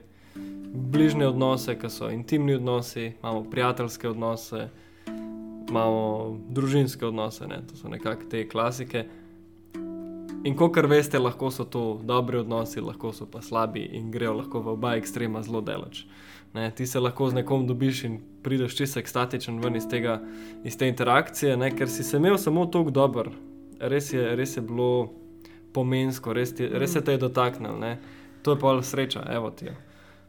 bližnje 0.78 1.28
odnose, 1.28 1.76
ki 1.80 1.90
so 1.90 2.10
intimni 2.10 2.56
odnosi, 2.56 3.12
imamo 3.20 3.44
prijateljske 3.50 4.10
odnose, 4.10 4.68
imamo 5.70 6.38
družinske 6.50 7.06
odnose, 7.06 7.48
ne? 7.48 7.62
to 7.68 7.76
so 7.76 7.90
nekako 7.90 8.30
te 8.30 8.48
klasike. 8.50 9.06
In 10.44 10.56
kot 10.56 10.76
kar 10.76 10.86
veste, 10.88 11.20
lahko 11.20 11.50
so 11.52 11.66
to 11.66 12.00
dobri 12.04 12.38
odnosi, 12.38 12.82
lahko 12.82 13.12
so 13.14 13.26
pa 13.26 13.42
slabi 13.42 13.88
in 13.98 14.12
grejo 14.12 14.38
lahko 14.38 14.62
v 14.62 14.76
oba 14.78 14.96
ekstrema 14.96 15.42
zelo 15.44 15.62
delač. 15.62 16.06
Ne, 16.54 16.70
ti 16.72 16.88
se 16.88 17.00
lahko 17.00 17.30
z 17.30 17.42
nekom 17.42 17.66
dobiš 17.68 18.04
in 18.08 18.20
prideš 18.44 18.78
čisto 18.78 19.00
ekstatičen 19.00 19.60
ven 19.60 19.76
iz, 19.76 19.88
tega, 19.90 20.22
iz 20.64 20.78
te 20.78 20.88
interakcije, 20.88 21.58
ne, 21.58 21.72
ker 21.76 21.90
si 21.90 22.04
se 22.04 22.18
imel 22.18 22.38
samo 22.38 22.66
tako 22.66 22.94
dober, 22.94 23.30
res 23.80 24.14
je, 24.14 24.24
res 24.36 24.56
je 24.58 24.64
bilo 24.64 25.10
pomensko, 25.74 26.34
res, 26.34 26.56
ti, 26.56 26.70
res 26.72 26.96
se 26.96 27.04
te 27.04 27.18
je 27.18 27.22
dotaknil. 27.26 27.76
Ne. 27.82 27.98
To 28.46 28.56
je 28.56 28.62
pa 28.62 28.78
sreča, 28.82 29.26
evo 29.34 29.52
ti. 29.52 29.74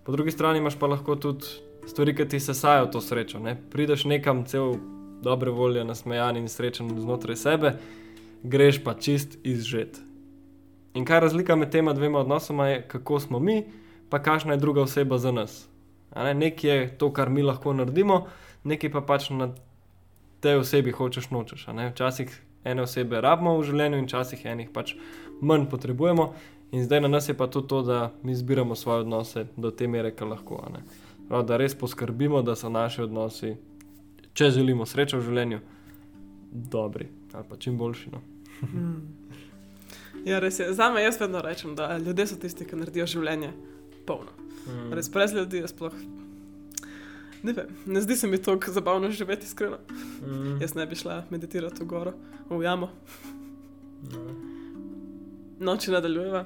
Po 0.09 0.13
drugi 0.13 0.31
strani 0.31 0.59
imaš 0.59 0.79
pa 0.79 0.87
lahko 0.87 1.17
tudi 1.17 1.45
stvari, 1.87 2.15
ki 2.17 2.25
ti 2.29 2.41
sesajo 2.41 2.87
to 2.87 3.01
srečo. 3.01 3.39
Ne. 3.39 3.57
Prideš 3.71 4.07
nekam 4.09 4.45
cel 4.49 4.79
dobre 5.23 5.51
volje, 5.51 5.83
nasmejan 5.85 6.37
in 6.37 6.47
srečen 6.49 6.89
znotraj 7.01 7.37
sebe, 7.37 7.75
greš 8.43 8.79
pa 8.85 8.95
čist 8.95 9.37
izžet. 9.45 10.01
In 10.95 11.05
kaj 11.05 11.21
razlika 11.21 11.57
med 11.57 11.71
tema 11.71 11.93
dvema 11.93 12.25
odnosoma 12.25 12.69
je, 12.69 12.81
kako 12.89 13.21
smo 13.21 13.39
mi, 13.39 13.67
pa 14.09 14.23
kakšna 14.23 14.57
je 14.57 14.65
druga 14.65 14.83
oseba 14.89 15.19
za 15.19 15.33
nas. 15.33 15.69
Ne, 16.17 16.35
nekaj 16.35 16.71
je 16.71 16.91
to, 16.99 17.13
kar 17.13 17.29
mi 17.29 17.45
lahko 17.45 17.77
naredimo, 17.77 18.25
nekaj 18.65 18.93
pa 18.93 19.05
pač 19.05 19.29
na 19.31 19.53
tej 20.41 20.63
osebi 20.65 20.91
hočeš 20.91 21.29
nočeš. 21.31 21.69
Včasih 21.93 22.33
ene 22.65 22.89
osebe 22.89 23.21
rabimo 23.21 23.59
v 23.61 23.69
življenju, 23.69 24.01
in 24.01 24.09
včasih 24.09 24.47
enih 24.47 24.73
pač 24.73 24.97
manj 25.41 25.69
potrebujemo. 25.69 26.33
In 26.73 26.85
zdaj 26.85 27.01
na 27.01 27.09
nas 27.09 27.29
je 27.29 27.35
pa 27.37 27.47
tudi 27.47 27.69
to, 27.69 27.83
da 27.83 28.13
mi 28.23 28.35
zbiramo 28.35 28.75
svoje 28.75 29.01
odnose 29.01 29.47
do 29.57 29.71
te 29.71 29.89
mere, 29.89 30.11
kar 30.15 30.29
lahko. 30.29 30.61
Prav, 31.29 31.45
da 31.45 31.57
res 31.57 31.75
poskrbimo, 31.75 32.43
da 32.43 32.57
so 32.57 32.69
naši 32.69 33.03
odnosi, 33.03 33.55
če 34.33 34.51
želimo 34.51 34.87
srečo 34.87 35.19
v 35.19 35.25
življenju, 35.29 35.61
dobri 36.53 37.09
ali 37.33 37.45
pa 37.49 37.57
čim 37.57 37.77
boljši. 37.79 38.11
No. 38.13 38.21
Hmm. 38.61 39.19
Ja, 40.25 40.39
res 40.39 40.59
je. 40.59 40.73
Za 40.75 40.91
me 40.93 41.03
jaz 41.03 41.21
vedno 41.21 41.41
rečem, 41.41 41.75
da 41.77 41.97
ljudje 41.99 42.27
so 42.27 42.37
tisti, 42.41 42.67
ki 42.67 42.77
naredijo 42.77 43.07
življenje 43.07 43.53
polno. 44.07 44.33
Mm. 44.67 44.93
Res 44.97 45.11
brez 45.13 45.33
ljudi 45.37 45.63
je 45.63 45.69
sploh. 45.69 45.95
Ne, 47.43 47.53
vem, 47.55 47.69
ne 47.87 48.01
zdi 48.03 48.17
se 48.17 48.27
mi 48.27 48.41
tako 48.43 48.73
zabavno 48.75 49.11
živeti, 49.11 49.47
iskreno. 49.47 49.79
Mm. 50.27 50.59
Jaz 50.63 50.75
ne 50.75 50.87
bi 50.87 50.99
šla 50.99 51.23
meditirati 51.31 51.85
v 51.85 51.87
goro, 51.87 52.13
v 52.51 52.63
jamo. 52.65 52.91
Mm. 54.03 54.39
Noči 55.61 55.95
nadaljujeva. 55.95 56.45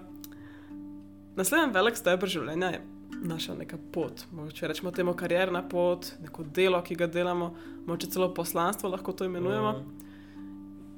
Naslednji 1.36 1.72
velik 1.74 1.96
stebr 1.96 2.28
življenja 2.28 2.74
je 2.74 2.82
naša 3.22 3.54
neka 3.54 3.78
pot. 3.92 4.24
Če 4.52 4.68
rečemo 4.68 4.90
temu 4.92 5.14
karjerna 5.16 5.62
pot, 5.68 6.12
neko 6.22 6.44
delo, 6.44 6.80
ki 6.84 6.96
ga 6.98 7.06
delamo, 7.06 7.52
moče 7.86 8.10
celo 8.12 8.32
poslanstvo 8.34 8.90
lahko 8.92 9.12
to 9.12 9.28
imenujemo. 9.28 9.72
Mm. 9.72 10.08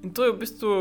In 0.05 0.13
to 0.15 0.25
je 0.25 0.33
v 0.33 0.39
bistvu 0.41 0.73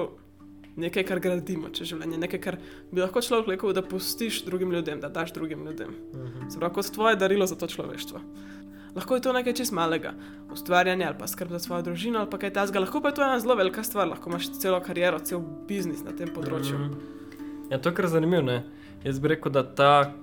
nekaj, 0.80 1.06
kar 1.08 1.22
gradimo 1.24 1.70
čez 1.76 1.92
življenje, 1.92 2.18
nekaj, 2.24 2.42
kar 2.42 2.58
bi 2.92 3.04
lahko 3.04 3.22
človek 3.22 3.54
rekel, 3.54 3.76
da 3.76 3.84
pustiš 3.86 4.42
drugim 4.48 4.74
ljudem, 4.74 5.02
da 5.04 5.12
daš 5.14 5.34
drugim 5.36 5.66
ljudem. 5.68 5.94
Uh 6.12 6.20
mhm. 6.20 6.28
-huh. 6.40 6.52
Sprav, 6.56 6.74
kot 6.74 6.92
tvoje 6.92 7.16
darilo 7.16 7.48
za 7.48 7.56
to 7.56 7.68
človeštvo. 7.68 8.20
Lahko 8.96 9.16
je 9.16 9.22
to 9.22 9.34
nekaj 9.34 9.54
čist 9.54 9.72
malega, 9.72 10.14
ustvarjanje 10.52 11.06
ali 11.06 11.16
pa 11.20 11.28
skrb 11.28 11.52
za 11.52 11.60
svojo 11.60 11.82
družino 11.82 12.20
ali 12.20 12.40
kaj 12.40 12.54
takega, 12.54 12.80
lahko 12.80 13.02
pa 13.02 13.08
je 13.08 13.16
to 13.16 13.24
ena 13.24 13.40
zelo 13.40 13.56
velika 13.56 13.84
stvar, 13.84 14.08
lahko 14.08 14.30
imaš 14.30 14.52
celo 14.60 14.82
kariero, 14.82 15.20
cel 15.20 15.42
biznis 15.68 16.04
na 16.04 16.12
tem 16.12 16.28
področju. 16.28 16.76
Uh 16.76 16.82
mhm. 16.82 16.94
-huh. 16.94 17.72
Ja, 17.72 17.82
to 17.82 17.90
je 17.90 17.96
kar 17.96 18.08
zanimivo. 18.08 18.42
Ne? 18.42 18.64
Jaz 19.04 19.20
bi 19.20 19.28
rekel, 19.28 19.52
da 19.52 19.64
ta 19.76 20.14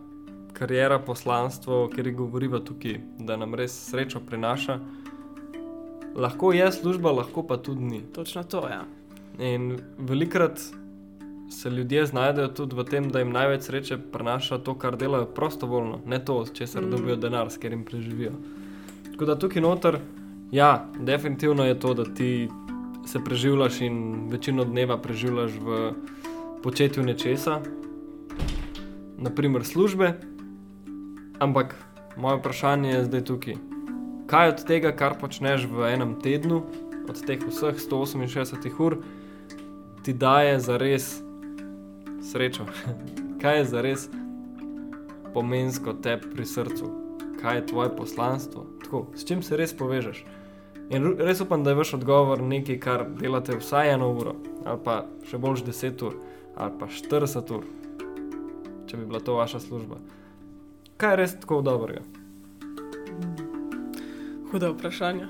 karijera, 0.53 0.99
poslanstvo, 0.99 1.89
ker 1.95 2.07
je 2.07 2.13
govoriva 2.13 2.61
tukaj, 2.65 2.97
da 3.19 3.37
nam 3.37 3.55
res 3.55 3.75
srečo 3.91 4.21
prinaša. 4.25 4.79
Lahko 6.17 6.53
je 6.53 6.73
služba, 6.73 7.13
lahko 7.13 7.43
pa 7.47 7.57
tudi 7.57 7.85
ni. 7.85 8.01
Točno 8.15 8.43
to, 8.43 8.63
ja. 8.69 8.85
In 9.39 9.79
velikrat 9.99 10.61
se 11.51 11.71
ljudje 11.71 12.07
znajdejo 12.07 12.49
tudi 12.49 12.77
v 12.77 12.85
tem, 12.85 13.11
da 13.11 13.19
jim 13.19 13.33
največ 13.33 13.69
sreče 13.69 13.99
prinaša 14.13 14.59
to, 14.65 14.75
kar 14.79 14.97
delajo 14.97 15.27
prostovoljno, 15.35 16.01
ne 16.07 16.25
to, 16.25 16.45
če 16.55 16.67
se 16.67 16.81
mm. 16.81 16.91
dobijo 16.91 17.17
denar, 17.17 17.51
s 17.51 17.61
katerim 17.61 17.85
preživijo. 17.85 18.33
Tako 19.13 19.29
da 19.29 19.39
tukaj 19.39 19.63
noter, 19.63 19.99
ja, 20.53 20.87
definitivno 20.99 21.67
je 21.67 21.79
to, 21.81 21.95
da 21.95 22.05
ti 22.05 22.49
se 23.07 23.21
preživljaš 23.25 23.81
in 23.81 24.29
večino 24.31 24.65
dneva 24.65 24.97
preživljaš 25.03 25.53
v 25.61 25.93
početju 26.63 27.03
nečesa, 27.03 27.61
naprimer 29.21 29.65
službe. 29.65 30.15
Ampak 31.39 31.77
moje 32.17 32.41
vprašanje 32.41 32.91
je 32.91 33.05
zdaj 33.05 33.25
tukaj. 33.25 33.57
Kaj 34.27 34.49
od 34.49 34.65
tega, 34.65 34.93
kar 34.93 35.19
počneš 35.21 35.67
v 35.71 35.93
enem 35.93 36.15
tednu, 36.23 36.63
od 37.09 37.19
teh 37.27 37.41
vseh 37.43 37.77
168 37.77 38.81
ur, 38.81 39.01
ti 40.03 40.13
daje 40.13 40.61
za 40.61 40.77
res 40.79 41.23
srečo. 42.23 42.67
Kaj 43.43 43.59
je 43.59 43.65
za 43.65 43.81
res 43.81 44.09
pomensko 45.35 45.97
tebi 46.03 46.29
pri 46.35 46.45
srcu, 46.45 46.91
kaj 47.41 47.57
je 47.57 47.67
tvoje 47.67 47.97
poslanstvo, 47.97 48.67
Tako, 48.85 49.07
s 49.15 49.25
čim 49.25 49.43
se 49.43 49.57
res 49.57 49.73
povežeš. 49.73 50.25
In 50.91 51.15
res 51.19 51.41
upam, 51.41 51.65
da 51.65 51.71
je 51.71 51.79
vaš 51.79 51.95
odgovor 51.95 52.43
nekaj, 52.43 52.79
kar 52.83 53.05
delate 53.21 53.55
vsaj 53.57 53.95
eno 53.95 54.11
uro, 54.13 54.35
ali 54.67 54.81
pa 54.85 55.05
še 55.31 55.39
bolj 55.39 55.63
10 55.69 56.03
ur, 56.09 56.17
ali 56.57 56.73
pa 56.81 56.89
40 56.91 57.53
ur, 57.55 57.69
če 58.91 58.99
bi 58.99 59.07
bila 59.07 59.21
to 59.23 59.37
vaša 59.39 59.61
služba. 59.63 60.01
Kaj 60.99 61.13
je 61.13 61.19
res 61.23 61.37
tako 61.41 61.61
dobrega? 61.63 62.03
Huda 64.51 64.73
vprašanja. 64.75 65.29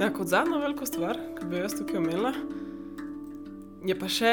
Ja, 0.00 0.08
kot 0.10 0.26
zadnja 0.32 0.58
velika 0.58 0.86
stvar, 0.88 1.20
ki 1.36 1.46
bi 1.50 1.60
jaz 1.60 1.76
tukaj 1.78 2.00
omenila, 2.00 2.32
je 3.84 3.94
pa 3.98 4.08
še 4.10 4.32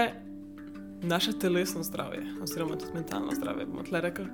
naše 1.03 1.33
telesno 1.39 1.83
zdravje, 1.83 2.23
oziroma 2.41 2.77
tudi 2.79 2.95
mentalno 2.95 3.35
zdravje, 3.35 3.67
bomo 3.67 3.83
tle 3.83 4.01
rekli. 4.01 4.25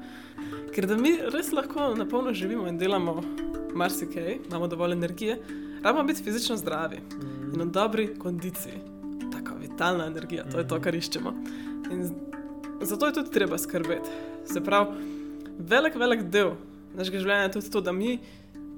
Ker 0.76 0.88
da 0.88 0.98
mi 1.00 1.16
res 1.34 1.52
lahko 1.56 1.90
na 1.98 2.06
polno 2.08 2.36
živimo 2.38 2.68
in 2.70 2.78
delamo 2.78 3.18
marsikaj, 3.76 4.38
imamo 4.48 4.68
dovolj 4.68 4.96
energije, 4.96 5.40
rabimo 5.84 6.06
biti 6.08 6.24
fizično 6.24 6.58
zdravi 6.58 7.02
mm. 7.02 7.54
in 7.54 7.62
v 7.62 7.70
dobri 7.72 8.08
kondiciji. 8.20 8.80
Tako 9.32 9.60
vitalna 9.62 10.08
energija, 10.08 10.46
to 10.52 10.62
je 10.62 10.68
to, 10.68 10.80
kar 10.82 10.96
iščemo. 10.96 11.34
In 11.92 12.04
zato 12.82 13.06
je 13.06 13.14
tudi 13.14 13.32
treba 13.32 13.58
skrbeti. 13.58 14.10
Se 14.46 14.64
pravi, 14.64 14.96
velik, 15.60 15.96
velik 15.96 16.24
del 16.32 16.56
našega 16.96 17.20
življenja 17.20 17.48
je 17.48 17.52
tudi 17.52 17.72
to, 17.72 17.82
da 17.82 17.92
mi 17.92 18.20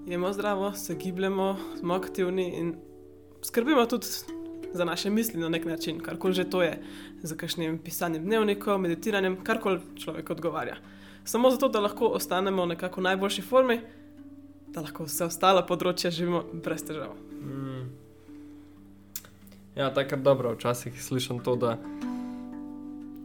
jemo 0.07 0.33
zdravo, 0.33 0.73
se 0.73 0.95
gibljemo, 0.95 1.55
smo 1.79 1.93
aktivni 1.93 2.47
in 2.59 2.73
skrbimo 3.43 3.85
tudi 3.85 4.07
za 4.73 4.85
naše 4.85 5.09
misli 5.09 5.39
na 5.39 5.49
nek 5.49 5.65
način, 5.65 5.99
karkoli 5.99 6.33
že 6.33 6.49
to 6.49 6.61
je, 6.61 6.81
za 7.23 7.35
kakšnim 7.35 7.79
pisanjem 7.83 8.23
dnevnikov, 8.23 8.77
meditiranjem, 8.77 9.37
karkoli 9.43 9.79
človek 9.95 10.29
odgovarja. 10.29 10.75
Samo 11.23 11.51
zato, 11.51 11.69
da 11.69 11.79
lahko 11.79 12.07
ostanemo 12.07 12.65
nekako 12.65 13.01
v 13.01 13.03
najboljši 13.03 13.41
formi, 13.41 13.79
da 14.67 14.81
lahko 14.81 15.05
vse 15.05 15.25
ostale 15.25 15.65
področje 15.67 16.11
živimo 16.11 16.43
brez 16.53 16.85
težav. 16.85 17.15
Mm. 17.41 17.89
Ja, 19.75 19.93
tako 19.93 20.15
je 20.15 20.21
dobro. 20.21 20.53
Včasih 20.53 21.03
slišim 21.03 21.39
to, 21.43 21.55
da 21.55 21.77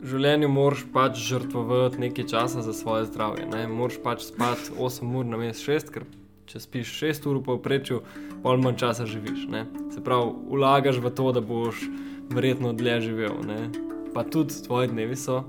življenju 0.04 0.50
moraš 0.52 0.84
pač 0.92 1.18
žrtvovati 1.24 2.00
nekaj 2.02 2.28
časa 2.28 2.62
za 2.64 2.74
svoje 2.76 3.08
zdravje. 3.08 3.46
Ne? 3.50 3.64
Moraš 3.70 3.98
pač 4.04 4.26
spati 4.28 4.74
8 4.76 5.16
ur 5.16 5.26
na 5.28 5.40
mesec, 5.40 5.64
6, 5.64 5.92
ker 5.94 6.06
če 6.50 6.60
spiš 6.60 6.92
6 7.00 7.28
ur 7.30 7.40
v 7.40 7.46
povprečju, 7.48 8.00
pol 8.44 8.60
manj 8.60 8.82
časa 8.84 9.08
živiš. 9.08 9.46
Ne? 9.52 9.64
Se 9.94 10.04
pravi, 10.04 10.34
vlagaš 10.52 11.00
v 11.00 11.12
to, 11.16 11.30
da 11.32 11.40
boš 11.44 11.86
verjetno 12.32 12.74
dlje 12.76 12.98
živel. 13.08 13.40
Ne? 13.48 13.70
Pa 14.14 14.26
tudi 14.28 14.56
tvoji 14.66 14.92
dnevi 14.92 15.16
so 15.16 15.42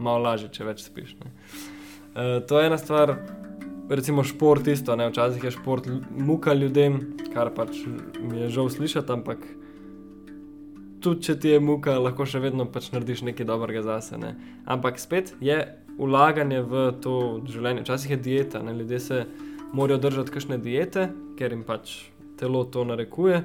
malo 0.00 0.24
lažje, 0.24 0.50
če 0.56 0.68
več 0.68 0.86
spiš. 0.86 1.14
E, 1.18 2.40
to 2.48 2.60
je 2.60 2.70
ena 2.70 2.78
stvar, 2.80 3.16
recimo 3.92 4.24
šport 4.24 4.66
isto. 4.72 4.96
Ne? 4.96 5.10
Včasih 5.12 5.44
je 5.44 5.52
šport 5.58 5.88
muka 6.16 6.56
ljudem, 6.56 7.00
kar 7.34 7.52
pač 7.54 7.84
mi 8.20 8.46
je 8.46 8.52
žal 8.56 8.72
slišati, 8.72 9.12
ampak. 9.12 9.44
Tudi 11.02 11.28
če 11.28 11.34
ti 11.38 11.52
je 11.52 11.60
muka, 11.62 11.94
lahko 12.02 12.26
še 12.26 12.40
vedno 12.42 12.66
pač 12.66 12.90
narediš 12.90 13.22
nekaj 13.28 13.46
dobrega 13.46 13.84
zase. 13.86 14.18
Ne? 14.18 14.34
Ampak 14.66 14.98
spet 14.98 15.34
je 15.40 15.60
ulaganje 15.98 16.62
v 16.66 16.88
to 17.02 17.14
življenje. 17.46 17.84
Včasih 17.84 18.16
je 18.16 18.18
dieta, 18.22 18.62
ne? 18.62 18.74
ljudje 18.74 19.00
se 19.00 19.20
morajo 19.72 20.00
držati 20.02 20.34
kakšne 20.34 20.58
diete, 20.62 21.10
ker 21.38 21.54
jim 21.54 21.62
pač 21.66 22.08
telo 22.38 22.64
to 22.64 22.84
narekuje. 22.86 23.42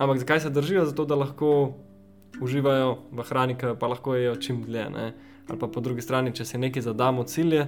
Ampak 0.00 0.22
zakaj 0.22 0.40
se 0.46 0.50
držijo? 0.50 0.86
Zato, 0.88 1.04
da 1.04 1.18
lahko 1.18 1.74
uživajo 2.40 2.96
v 3.12 3.26
hrani, 3.28 3.54
ki 3.58 3.74
pa 3.78 3.90
lahko 3.90 4.16
jejo 4.16 4.38
čim 4.40 4.62
dlje. 4.64 4.86
Ne? 4.90 5.06
Ali 5.50 5.58
pa 5.58 5.68
po 5.68 5.82
drugi 5.84 6.02
strani, 6.02 6.32
če 6.34 6.46
se 6.46 6.58
nekaj 6.58 6.86
zadamo 6.86 7.26
cilje, 7.28 7.66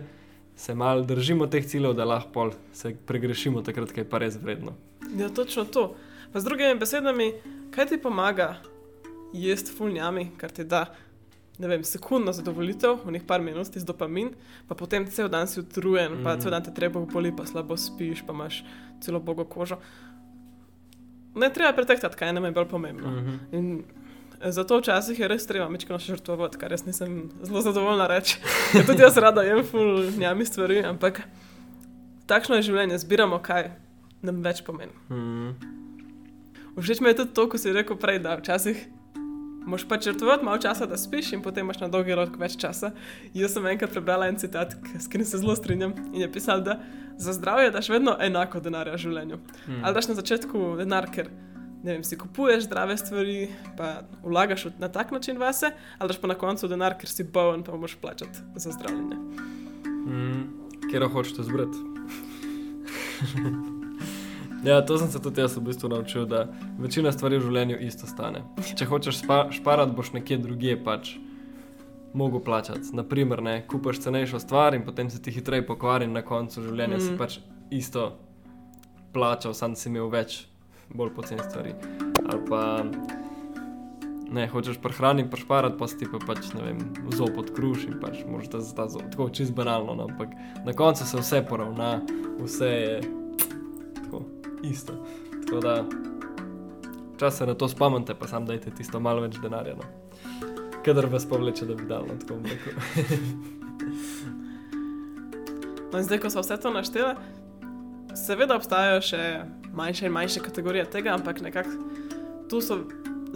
se 0.56 0.74
malo 0.74 1.02
držimo 1.06 1.46
teh 1.46 1.66
ciljev, 1.66 1.94
da 1.98 2.06
lahko 2.08 2.50
se 2.72 2.94
pregrešimo 3.06 3.62
takrat, 3.62 3.94
je 3.96 4.08
pa 4.08 4.22
res 4.22 4.38
vredno. 4.42 4.74
Ja, 5.18 5.28
točno 5.28 5.64
to. 5.64 5.94
Pa 6.32 6.40
z 6.40 6.48
drugimi 6.48 6.78
besedami, 6.80 7.32
kaj 7.74 7.90
ti 7.90 7.98
pomaga 8.00 8.54
jesti 9.32 9.72
fulnjami, 9.72 10.30
kar 10.36 10.50
ti 10.50 10.64
da 10.64 10.86
ne 11.58 11.68
vem, 11.68 11.84
sekundno 11.84 12.32
zadovoljitev, 12.32 13.04
v 13.04 13.12
nekaj 13.12 13.26
par 13.26 13.42
minut, 13.44 13.68
ti 13.70 13.80
z 13.80 13.84
dopamin, 13.84 14.32
pa 14.68 14.74
potem 14.74 15.04
cel 15.06 15.28
dan 15.28 15.46
si 15.46 15.60
utrujen, 15.60 16.22
pa 16.24 16.32
Mhm. 16.34 16.40
cel 16.40 16.50
dan 16.50 16.62
te 16.64 16.74
treba 16.74 17.00
boli, 17.00 17.32
pa 17.36 17.46
slabo 17.46 17.76
spiš, 17.76 18.22
pa 18.26 18.32
imaš 18.32 18.64
celo 19.00 19.20
bogo 19.20 19.44
kožo. 19.44 19.76
Ne 21.34 21.50
treba 21.50 21.72
pretehtati, 21.72 22.16
kaj 22.16 22.32
nam 22.32 22.44
je 22.44 22.52
bolj 22.52 22.68
pomembno. 22.68 23.10
Mhm. 23.10 23.34
In 23.52 23.84
zato 24.42 24.78
včasih 24.78 25.18
je 25.18 25.28
res 25.28 25.46
treba 25.46 25.68
mečkano 25.68 25.98
žrtvovati, 25.98 26.58
kar 26.58 26.72
jaz 26.72 26.86
nisem 26.86 27.30
zelo 27.42 27.60
zadovoljna 27.60 28.06
reči. 28.06 28.38
Ker 28.72 28.86
tudi 28.86 29.02
jaz 29.02 29.16
rada 29.16 29.42
jem 29.42 29.64
ful 29.64 30.10
njami 30.18 30.44
stvari, 30.44 30.82
ampak 30.82 31.22
takšno 32.26 32.56
je 32.56 32.62
življenje, 32.62 32.98
zbiramo 32.98 33.38
kaj 33.38 33.70
nam 34.22 34.42
več 34.42 34.64
pomeni. 34.64 34.92
Mhm. 35.10 35.50
Všeč 36.76 37.00
mi 37.00 37.08
je 37.08 37.14
tudi 37.14 37.34
to, 37.34 37.48
ko 37.48 37.58
si 37.58 37.72
rekel 37.72 37.96
prej, 37.96 38.18
da 38.18 38.36
včasih 38.36 38.86
moš 39.66 39.84
pač 39.88 40.04
žrtvovati 40.10 40.44
malo 40.44 40.58
časa, 40.58 40.86
da 40.86 40.96
spiš 40.96 41.32
in 41.32 41.42
potem 41.42 41.66
imaš 41.66 41.80
na 41.80 41.88
dolgi 41.88 42.14
rok 42.14 42.36
več 42.38 42.56
časa. 42.60 42.92
Jaz 43.34 43.54
sem 43.54 43.66
enkrat 43.66 43.92
prebrala 43.94 44.28
en 44.28 44.38
citat, 44.40 44.74
s 44.94 45.06
katerim 45.06 45.26
se 45.28 45.38
zelo 45.38 45.56
strinjam 45.56 45.94
in 46.12 46.20
je 46.24 46.32
pisal, 46.32 46.62
da 46.64 46.80
za 47.18 47.32
zdravje 47.32 47.70
daš 47.70 47.88
vedno 47.92 48.16
enako 48.20 48.60
denarja 48.60 48.96
v 48.96 49.02
življenju. 49.06 49.40
Mhm. 49.66 49.80
Ali 49.84 49.94
daš 49.94 50.08
na 50.08 50.18
začetku 50.18 50.76
denar, 50.80 51.08
ker 51.12 51.30
ne 51.82 51.96
vem, 51.96 52.04
si 52.06 52.18
kupuješ 52.18 52.68
zdrave 52.68 52.96
stvari, 52.96 53.48
pa 53.78 54.02
vlagaš 54.22 54.68
na 54.78 54.88
tak 54.88 55.10
način 55.10 55.38
vase, 55.38 55.72
ali 55.98 56.08
daš 56.08 56.20
pa 56.22 56.30
na 56.30 56.38
koncu 56.38 56.68
denar, 56.70 56.98
ker 56.98 57.10
si 57.10 57.24
bolen, 57.24 57.64
pa 57.66 57.74
moraš 57.74 57.98
plačati 57.98 58.38
za 58.54 58.70
zdravljenje. 58.70 59.18
Mm, 60.06 60.42
Kjer 60.90 61.08
hočeš 61.10 61.42
zbrati? 61.42 61.78
ja, 64.64 64.80
to 64.86 64.98
sem 64.98 65.10
se 65.10 65.22
tudi 65.22 65.40
jaz 65.40 65.56
v 65.56 65.64
bistvu 65.66 65.88
naučil, 65.88 66.26
da 66.26 66.46
večina 66.78 67.12
stvari 67.12 67.38
v 67.38 67.46
življenju 67.48 67.78
isto 67.82 68.06
stane. 68.06 68.44
Če 68.78 68.86
hočeš 68.86 69.22
spa, 69.24 69.46
šparati, 69.50 69.94
boš 69.96 70.12
nekje 70.16 70.38
drugje 70.42 70.76
pač 70.84 71.16
mogel 72.14 72.40
plačati. 72.44 72.92
Naprimer, 72.92 73.42
ne, 73.42 73.56
kupaš 73.66 74.02
cenejšo 74.04 74.40
stvar 74.42 74.74
in 74.74 74.84
potem 74.84 75.10
se 75.10 75.22
ti 75.22 75.32
hitreje 75.32 75.66
pokvari 75.66 76.06
in 76.08 76.12
na 76.12 76.22
koncu 76.22 76.62
življenja 76.62 76.98
mm. 76.98 77.06
si 77.06 77.18
pač 77.18 77.38
isto 77.72 78.12
plačal, 79.12 79.54
sam 79.54 79.76
si 79.76 79.88
imel 79.88 80.10
več 80.12 80.44
bolj 80.92 81.14
poceni 81.16 81.44
stvari. 81.44 81.74
Ali 82.22 82.42
pa 82.48 82.62
ne, 84.32 84.46
hočeš 84.48 84.78
prehraniti, 84.80 85.30
pa 85.30 85.40
šparati, 85.40 85.76
pa 85.78 85.88
si 85.88 85.98
ti 86.00 86.08
pa 86.12 86.20
pač, 86.20 86.52
ne 86.56 86.68
vem, 86.68 86.84
zob 87.16 87.36
odkruš 87.40 87.88
in 87.88 87.98
pač 88.00 88.22
moraš 88.28 88.52
da 88.52 88.60
za 88.64 88.76
ta 88.76 88.88
zob. 88.92 89.08
Tako 89.12 89.28
čist 89.34 89.56
banalno, 89.56 89.96
no, 89.96 90.08
ampak 90.10 90.32
na 90.64 90.76
koncu 90.76 91.08
se 91.08 91.20
vse 91.20 91.42
poravna, 91.48 91.98
vse 92.40 92.70
je 92.70 92.94
isto. 94.62 94.92
Tako 95.44 95.60
da 95.60 95.84
čas 97.18 97.38
se 97.38 97.46
na 97.46 97.54
to 97.54 97.68
spomnite, 97.68 98.14
pa 98.14 98.26
sam 98.26 98.46
dajte 98.46 98.70
tisto 98.70 99.00
malo 99.00 99.20
več 99.22 99.38
denarja. 99.42 99.74
No. 99.74 99.86
Kadar 100.84 101.06
vas 101.06 101.26
povleče, 101.28 101.66
da 101.66 101.74
bi 101.74 101.86
dal 101.86 102.06
na 102.06 102.18
tako 102.18 102.40
neko. 102.40 102.70
No 105.92 105.98
in 105.98 106.04
zdaj, 106.04 106.22
ko 106.22 106.30
smo 106.32 106.40
vse 106.40 106.56
to 106.56 106.70
našteli, 106.72 107.10
seveda 108.16 108.56
obstajajo 108.56 109.02
še 109.04 109.20
manjše 109.76 110.06
in 110.08 110.14
manjše 110.14 110.40
kategorije 110.40 110.86
tega, 110.90 111.12
ampak 111.12 111.42
nekako 111.44 111.70
tu 112.48 112.62
so 112.64 112.78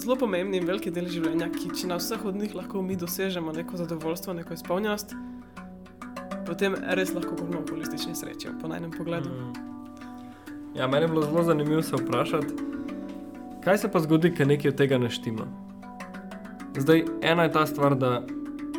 zelo 0.01 0.17
pomembni 0.17 0.57
in 0.57 0.65
veliki 0.69 0.91
deli 0.91 1.13
življenja, 1.13 1.51
ki 1.53 1.75
če 1.77 1.91
na 1.93 2.01
vseh 2.01 2.25
od 2.25 2.41
njih 2.41 2.55
lahko 2.57 2.81
mi 2.83 2.97
dosežemo 2.97 3.53
neko 3.53 3.77
zadovoljstvo, 3.77 4.39
neko 4.41 4.57
izpolnjenost, 4.57 5.13
potem 6.49 6.81
res 6.97 7.13
lahko 7.13 7.37
govorimo 7.37 7.61
o 7.61 7.69
holistični 7.71 8.17
sreči, 8.17 8.57
po 8.61 8.73
najnem 8.73 8.97
pogledu. 8.97 9.29
Mm. 9.29 9.76
Ja, 10.79 10.87
meni 10.87 11.05
je 11.05 11.09
bilo 11.09 11.23
zelo 11.23 11.43
zanimivo 11.43 11.83
se 11.83 11.97
vprašati, 11.97 12.55
kaj 13.65 13.79
se 13.79 13.93
pa 13.93 14.01
zgodi, 14.01 14.35
ker 14.35 14.47
nekaj 14.47 14.69
od 14.69 14.77
tega 14.77 14.99
ne 14.99 15.11
štima. 15.11 15.47
Zdaj, 16.77 17.05
ena 17.23 17.43
je 17.43 17.53
ta 17.53 17.67
stvar, 17.67 17.95
da 17.95 18.23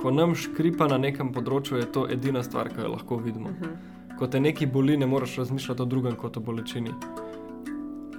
ko 0.01 0.11
nam 0.11 0.35
škripa 0.35 0.87
na 0.87 0.97
nekem 1.01 1.31
področju, 1.33 1.79
je 1.81 1.87
to 1.91 2.05
edina 2.13 2.43
stvar, 2.45 2.69
ki 2.69 2.85
jo 2.85 2.91
lahko 2.93 3.17
vidimo. 3.17 3.49
Mhm. 3.49 3.95
Ko 4.17 4.27
te 4.27 4.39
nekaj 4.39 4.69
boli, 4.73 4.97
ne 4.97 5.05
moreš 5.05 5.37
razmišljati 5.37 5.81
o 5.81 5.85
drugem 5.85 6.15
kot 6.15 6.37
o 6.37 6.41
bolečini. 6.41 6.93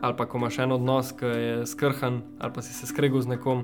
Ali 0.03 0.15
pa 0.17 0.27
ko 0.27 0.39
imaš 0.39 0.59
en 0.59 0.73
odnos, 0.73 1.13
ki 1.13 1.27
je 1.27 1.55
skrhan, 1.67 2.23
ali 2.39 2.53
pa 2.55 2.63
si 2.63 2.75
se 2.75 2.87
skregal 2.87 3.23
z 3.23 3.35
nekom, 3.35 3.63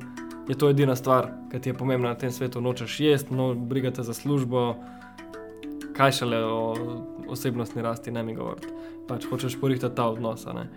je 0.48 0.54
to 0.58 0.70
edina 0.70 0.96
stvar, 0.96 1.30
ki 1.50 1.60
ti 1.60 1.70
je 1.70 1.74
pomembna 1.78 2.08
na 2.08 2.18
tem 2.18 2.30
svetu. 2.30 2.60
Nočeš 2.60 3.00
jesti, 3.00 3.34
no, 3.34 3.54
brigate 3.54 4.02
za 4.02 4.14
službo, 4.14 4.74
kaj 5.96 6.12
šele 6.12 6.44
o 6.44 6.74
osebnostni 7.28 7.82
rasti, 7.82 8.12
ne 8.12 8.22
mi 8.22 8.34
govoriti. 8.34 8.68
Pač 9.08 9.26
hočeš 9.30 9.60
porihtati 9.60 9.96
ta 9.96 10.08
odnos. 10.08 10.46
a 10.46 10.52
ne. 10.52 10.68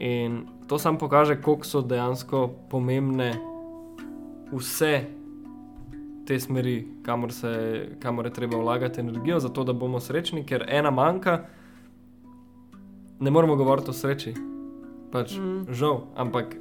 In 0.00 0.46
to 0.68 0.78
sam 0.78 0.98
pokaže, 0.98 1.40
koliko 1.42 1.64
so 1.64 1.82
dejansko 1.82 2.48
pomembne 2.70 3.32
vse 4.52 5.04
te 6.26 6.40
smeri, 6.40 6.86
kamor, 7.02 7.32
se, 7.32 7.88
kamor 8.00 8.26
je 8.26 8.32
treba 8.32 8.56
vlagati 8.56 9.00
energijo, 9.00 9.40
zato 9.40 9.64
da 9.64 9.72
bomo 9.72 10.00
srečni, 10.00 10.44
ker 10.46 10.64
ena 10.68 10.90
manjka, 10.90 11.38
ne 13.20 13.30
moremo 13.30 13.56
govoriti 13.56 13.90
o 13.90 13.92
sreči. 13.92 14.34
Pač, 15.12 15.38
mm. 15.38 15.72
Žal, 15.72 16.02
ampak 16.16 16.52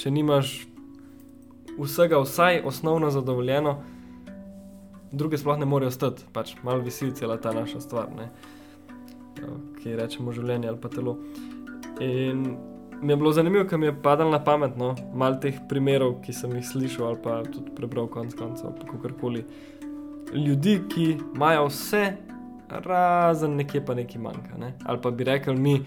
če 0.00 0.10
nimaš 0.10 0.54
vsega, 1.76 2.18
vsaj 2.24 2.62
osnovno 2.64 3.10
zadovoljeno, 3.10 3.76
druge 5.12 5.38
sploh 5.38 5.58
ne 5.58 5.66
morejo 5.66 5.90
stati, 5.90 6.24
pač 6.32 6.54
malo 6.62 6.84
visi 6.84 7.10
cela 7.14 7.36
ta 7.40 7.52
naša 7.52 7.80
stvar, 7.80 8.10
ne? 8.16 8.30
Ja, 9.40 9.54
ki 9.80 9.96
rečemo 9.96 10.32
življenje 10.36 10.68
ali 10.68 10.80
pa 10.80 10.90
telo. 10.92 11.16
In 12.00 12.44
mi 13.02 13.12
je 13.12 13.16
bilo 13.16 13.32
zanimivo, 13.32 13.64
ker 13.64 13.78
mi 13.78 13.86
je 13.86 13.96
padalo 14.02 14.30
na 14.30 14.40
pamet, 14.44 14.76
no, 14.76 14.94
malo 15.14 15.40
teh 15.40 15.56
primerov, 15.68 16.18
ki 16.24 16.34
sem 16.36 16.52
jih 16.58 16.66
slišal 16.66 17.06
ali 17.08 17.22
pa 17.24 17.40
tudi 17.48 17.72
prebral, 17.76 18.10
konec 18.12 18.36
koncev, 18.36 18.74
kakorkoli. 18.90 19.44
Ljudi, 20.34 20.76
ki 20.88 21.06
imajo 21.34 21.66
vse, 21.70 22.04
razen 22.86 23.56
nekje 23.58 23.82
pa 23.86 23.96
nekaj 23.98 24.22
manjka. 24.22 24.58
Ne? 24.60 24.74
Ali 24.84 25.00
pa 25.02 25.10
bi 25.10 25.24
rekli 25.26 25.56
mi, 25.56 25.80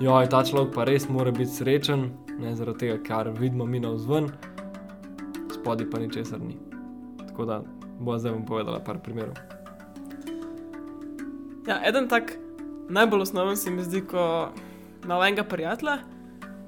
joj, 0.00 0.28
ta 0.30 0.44
človek 0.46 0.74
pa 0.74 0.84
res 0.86 1.08
mora 1.08 1.32
biti 1.34 1.50
srečen, 1.50 2.10
ne 2.38 2.54
zaradi 2.56 2.86
tega, 2.86 3.00
kar 3.08 3.32
vidimo 3.34 3.66
mi 3.66 3.80
na 3.80 3.90
vzven, 3.96 4.30
spodaj 5.54 5.90
pa 5.90 5.98
ničesar 5.98 6.40
ni. 6.40 6.56
Tako 7.26 7.44
da 7.48 7.62
bo 8.00 8.18
zdaj 8.18 8.32
bom 8.32 8.44
povedala 8.48 8.80
par 8.80 8.98
primerov. 8.98 9.36
Ja, 11.68 11.78
eden 11.84 12.08
tak 12.08 12.32
najbolj 12.88 13.28
osnoven 13.28 13.56
se 13.56 13.70
mi 13.70 13.84
zdi, 13.84 14.00
ko 14.00 14.50
imamo 15.04 15.24
enega 15.24 15.44
prijatelja, 15.44 15.98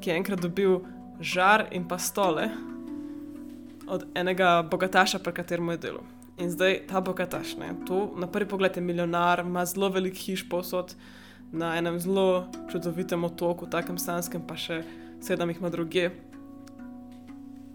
ki 0.00 0.10
je 0.10 0.16
enkrat 0.16 0.40
dobil 0.40 0.80
žar 1.20 1.66
in 1.72 1.88
pa 1.88 1.98
stole 1.98 2.50
od 3.88 4.04
enega 4.14 4.62
bogataša, 4.62 5.18
pri 5.18 5.32
katerem 5.32 5.72
je 5.74 5.78
delal. 5.88 6.04
In 6.38 6.50
zdaj 6.50 6.86
ta 6.88 7.00
bogataš, 7.00 7.56
ne, 7.56 7.72
tu 7.86 8.12
na 8.16 8.26
prvi 8.26 8.48
pogled 8.48 8.76
je 8.76 8.82
milijonar, 8.82 9.40
ima 9.40 9.64
zelo 9.66 9.88
velik 9.88 10.16
hiš 10.16 10.48
posod 10.48 10.94
na 11.52 11.76
enem 11.76 11.98
zelo 12.00 12.46
čudovitem 12.72 13.24
otoku, 13.24 13.66
takem 13.66 13.98
sanskem, 13.98 14.44
pa 14.46 14.56
še 14.56 14.82
sedem 15.20 15.52
jih 15.52 15.60
ima 15.60 15.70
druge. 15.70 16.10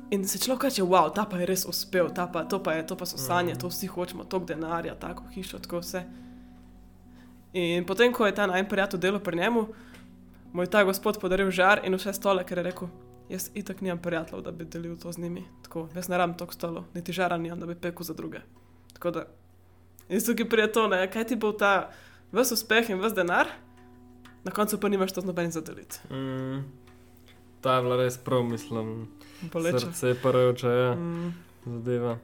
In 0.09 0.27
se 0.27 0.39
človek 0.39 0.63
reče, 0.63 0.83
wow, 0.83 1.09
ta 1.13 1.25
pa 1.25 1.37
je 1.37 1.45
res 1.45 1.65
uspel, 1.67 2.07
ta 2.15 2.27
pa, 2.31 2.45
to, 2.47 2.61
pa 2.63 2.73
je, 2.73 2.85
to 2.87 2.95
pa 2.95 3.05
so 3.05 3.17
sanje, 3.19 3.55
to 3.59 3.67
vsi 3.67 3.87
hočemo, 3.87 4.23
toliko 4.23 4.53
denarja, 4.53 4.95
tako 4.95 5.23
hišo, 5.33 5.59
tako 5.59 5.81
vse. 5.83 6.03
In 7.53 7.85
potem, 7.85 8.13
ko 8.13 8.25
je 8.25 8.35
ta 8.35 8.47
najmanj 8.47 8.69
prijatelj 8.69 8.99
delal 8.99 9.19
pri 9.19 9.37
njemu, 9.37 9.67
mu 10.53 10.63
je 10.63 10.71
ta 10.71 10.83
gospod 10.83 11.19
podaril 11.19 11.51
žar 11.51 11.81
in 11.83 11.95
vse 11.95 12.13
stole, 12.13 12.45
ker 12.47 12.57
je 12.57 12.63
rekel: 12.63 12.87
Jaz 13.29 13.49
itak 13.53 13.81
nimam 13.81 13.99
prijateljev, 14.01 14.43
da 14.43 14.51
bi 14.51 14.65
delil 14.65 14.95
to 14.97 15.11
z 15.11 15.19
njimi. 15.19 15.43
Tako, 15.63 15.89
jaz 15.95 16.07
ne 16.07 16.17
rabim 16.17 16.37
toliko 16.37 16.53
stolov, 16.53 16.83
niti 16.93 17.13
žara 17.13 17.37
nimam, 17.37 17.59
da 17.59 17.65
bi 17.65 17.75
pekel 17.75 18.03
za 18.03 18.13
druge. 18.13 18.39
Tako 18.93 19.11
da, 19.11 19.25
in 20.09 20.23
tukaj 20.25 20.49
prije 20.49 20.71
to, 20.71 20.87
ne, 20.87 21.11
kaj 21.11 21.27
ti 21.27 21.35
bo 21.35 21.51
ta 21.51 21.89
ves 22.31 22.51
uspeh 22.51 22.89
in 22.89 23.01
ves 23.03 23.13
denar, 23.13 23.51
na 24.43 24.51
koncu 24.51 24.79
pa 24.79 24.89
nimaš 24.89 25.11
to 25.11 25.21
z 25.21 25.25
nobenim 25.25 25.51
zadeliti. 25.51 25.99
Mm, 26.09 26.63
ta 27.61 27.75
je 27.75 27.81
bila 27.81 27.97
res 27.97 28.17
prav, 28.17 28.43
mislim, 28.43 29.07
Boleče. 29.53 29.79
srce 29.79 30.15
parajoče 30.23 30.67
ja, 30.67 30.95
Mm, 30.95 31.33
zadeva. 31.65 32.17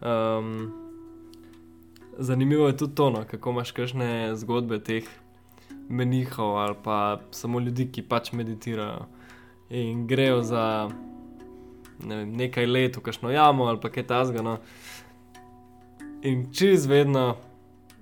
Um, 0.00 0.72
zanimivo 2.18 2.66
je 2.66 2.76
tudi 2.76 2.94
to, 2.94 3.10
no, 3.10 3.24
kako 3.30 3.50
imaš 3.50 3.72
kakšne 3.72 4.36
zgodbe 4.36 4.78
teh 4.82 5.04
menihov 5.88 6.56
ali 6.56 6.74
pa 6.84 7.20
samo 7.30 7.60
ljudi, 7.60 7.88
ki 7.92 8.02
pač 8.02 8.32
meditirajo 8.32 9.06
in 9.70 10.06
grejo 10.06 10.42
za 10.42 10.88
ne 12.04 12.16
vem, 12.16 12.32
nekaj 12.36 12.66
let 12.66 12.96
v 12.96 13.00
kakšno 13.00 13.30
jamo 13.30 13.64
ali 13.64 13.80
pa 13.80 13.88
kaj 13.88 14.06
tasga. 14.06 14.42
No. 14.42 14.58
In 16.22 16.52
čez 16.52 16.86
vedno, 16.86 17.36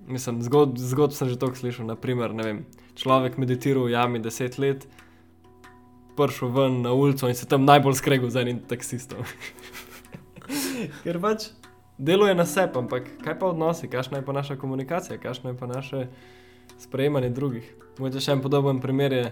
mislim, 0.07 0.43
zgodb, 0.43 0.79
zgodb 0.79 1.13
sem 1.13 1.29
že 1.29 1.39
toliko 1.39 1.59
slišal, 1.59 1.87
naprimer, 1.87 2.35
ne 2.35 2.43
vem, 2.43 2.59
človek 2.95 3.39
meditiral 3.39 3.85
v 3.85 3.95
jami 3.95 4.19
deset 4.23 4.59
let. 4.59 4.87
Prišel 6.17 6.53
ven 6.53 6.83
na 6.85 6.93
ulico 6.93 7.29
in 7.29 7.35
se 7.35 7.49
tam 7.49 7.65
najbolj 7.65 7.97
skregal 8.01 8.31
z 8.31 8.43
enim 8.43 8.61
taksistom. 8.69 9.25
Ker 11.05 11.21
pač 11.23 11.49
deluje 11.99 12.35
na 12.35 12.47
sebe, 12.47 12.79
ampak 12.83 13.09
kaj 13.25 13.39
pa 13.39 13.49
odnosi, 13.53 13.89
kakšna 13.89 14.21
je 14.21 14.27
pa 14.27 14.33
naša 14.37 14.57
komunikacija, 14.61 15.21
kakšno 15.23 15.53
je 15.53 15.57
pa 15.57 15.67
naše 15.67 16.07
sprejemanje 16.83 17.31
drugih. 17.31 17.69
Mogoče 17.99 18.21
še 18.21 18.37
en 18.37 18.43
podoben 18.45 18.81
primer 18.83 19.13
je 19.13 19.25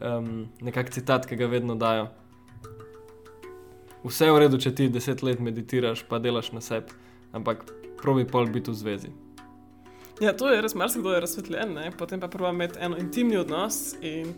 um, 0.00 0.48
nekak 0.60 0.90
citat, 0.90 1.28
ki 1.28 1.38
ga 1.40 1.48
vedno 1.48 1.76
dajo. 1.78 2.08
Vse 4.04 4.28
je 4.28 4.34
v 4.34 4.40
redu, 4.44 4.58
če 4.60 4.72
ti 4.74 4.88
deset 4.88 5.22
let 5.22 5.40
meditiraš, 5.44 6.06
pa 6.08 6.18
delaš 6.18 6.52
na 6.56 6.64
sebi. 6.64 6.96
ampak 7.32 7.62
probi 8.00 8.24
pol 8.24 8.46
biti 8.50 8.70
v 8.70 8.74
zvezi. 8.74 9.10
Ja, 10.20 10.32
to 10.36 10.50
je 10.50 10.60
res 10.60 10.74
marsikdo 10.74 11.14
je 11.14 11.20
razsvetljen, 11.20 11.74
ne? 11.74 11.92
potem 11.96 12.20
pa 12.20 12.28
prvo 12.28 12.50
imeti 12.50 12.80
eno 12.80 12.98
intimni 13.00 13.38
odnos 13.40 13.94
in 14.02 14.34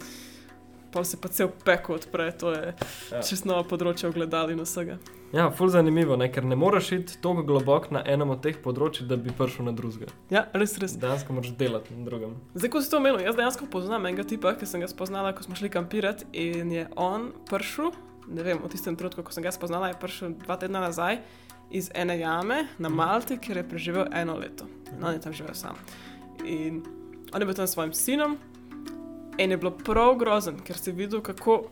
pol 0.93 1.05
se 1.05 1.17
pa 1.17 1.29
cel 1.29 1.49
peko 1.65 1.95
odpre, 1.95 2.33
to 2.33 2.53
je 2.53 2.75
Ja. 3.13 3.23
čisto 3.23 3.49
novo 3.49 3.65
področje 3.65 4.09
ogledali 4.09 4.53
in 4.53 4.61
vsega. 4.61 4.99
Ja, 5.33 5.47
ful 5.51 5.69
zanimivo, 5.69 6.17
ne? 6.17 6.29
ker 6.29 6.45
ne 6.45 6.57
moreš 6.57 6.93
iti 6.93 7.15
tako 7.23 7.43
globoko 7.43 7.89
na 7.91 8.03
enem 8.05 8.31
od 8.31 8.43
teh 8.43 8.59
področji, 8.61 9.07
da 9.09 9.17
bi 9.17 9.33
prišel 9.33 9.65
na 9.65 9.73
drugega. 9.73 10.13
Ja, 10.31 10.45
res, 10.53 10.77
res. 10.79 10.93
Dejansko 11.01 11.33
moraš 11.33 11.55
delati 11.57 11.95
na 11.97 12.05
drugem. 12.05 12.35
Zdaj, 12.55 12.69
ko 12.69 12.83
si 12.83 12.91
to 12.91 13.01
omenil, 13.01 13.21
jaz 13.21 13.37
dejansko 13.37 13.67
poznam 13.67 14.05
enega 14.07 14.25
tipa, 14.25 14.53
ki 14.53 14.69
sem 14.69 14.81
ga 14.81 14.89
spoznala, 14.89 15.33
ko 15.33 15.43
smo 15.43 15.57
šli 15.57 15.73
kampirati 15.73 16.29
in 16.33 16.73
je 16.73 16.85
on 16.97 17.33
prišel, 17.49 17.93
ne 18.29 18.43
vem, 18.43 18.61
v 18.61 18.69
tistem 18.69 18.93
trenutku, 18.97 19.25
ko 19.25 19.33
sem 19.33 19.43
ga 19.43 19.51
spoznala, 19.51 19.89
je 19.89 19.97
prišel 19.97 20.37
dva 20.45 20.61
tedna 20.61 20.85
nazaj 20.85 21.23
iz 21.73 21.89
ene 21.95 22.19
jame 22.21 22.69
na 22.79 22.93
Malti, 22.93 23.39
kjer 23.41 23.57
je 23.57 23.65
preživel 23.65 24.07
eno 24.13 24.37
leto. 24.37 24.69
No, 25.01 25.09
on 25.09 25.15
je 25.17 25.21
tam 25.21 25.33
živel 25.33 25.55
sam. 25.57 25.73
In 26.45 26.83
on 27.33 27.41
je 27.41 27.47
bil 27.47 27.55
tam 27.57 27.65
s 27.67 27.73
svojim 27.73 27.97
sinom 27.97 28.37
in 29.39 29.51
je 29.51 29.57
bilo 29.57 29.71
prav 29.71 30.17
grozen, 30.17 30.61
ker 30.61 30.79
si 30.79 30.93
videl, 30.93 31.21
kako 31.21 31.71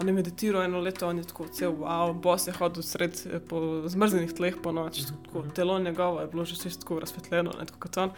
on 0.00 0.08
je 0.08 0.14
meditiral 0.14 0.62
eno 0.62 0.80
leto, 0.80 1.06
on 1.08 1.18
je 1.18 1.24
tako 1.24 1.46
cel 1.48 1.72
wow, 1.72 2.12
bos 2.12 2.46
je 2.46 2.52
hodil 2.52 2.82
sred 2.82 3.14
eh, 3.26 3.38
po 3.40 3.82
zmrznjenih 3.86 4.32
tleh 4.32 4.54
po 4.62 4.72
noč, 4.72 5.04
tako 5.24 5.42
telo 5.48 5.78
njegovo 5.78 6.20
je 6.20 6.26
bilo 6.26 6.44
že 6.44 6.54
vse 6.54 6.80
tako 6.80 7.00
razsvetljeno, 7.00 7.52
ne 7.60 7.66
tako 7.66 7.78
kot 7.78 7.96
on. 7.96 8.10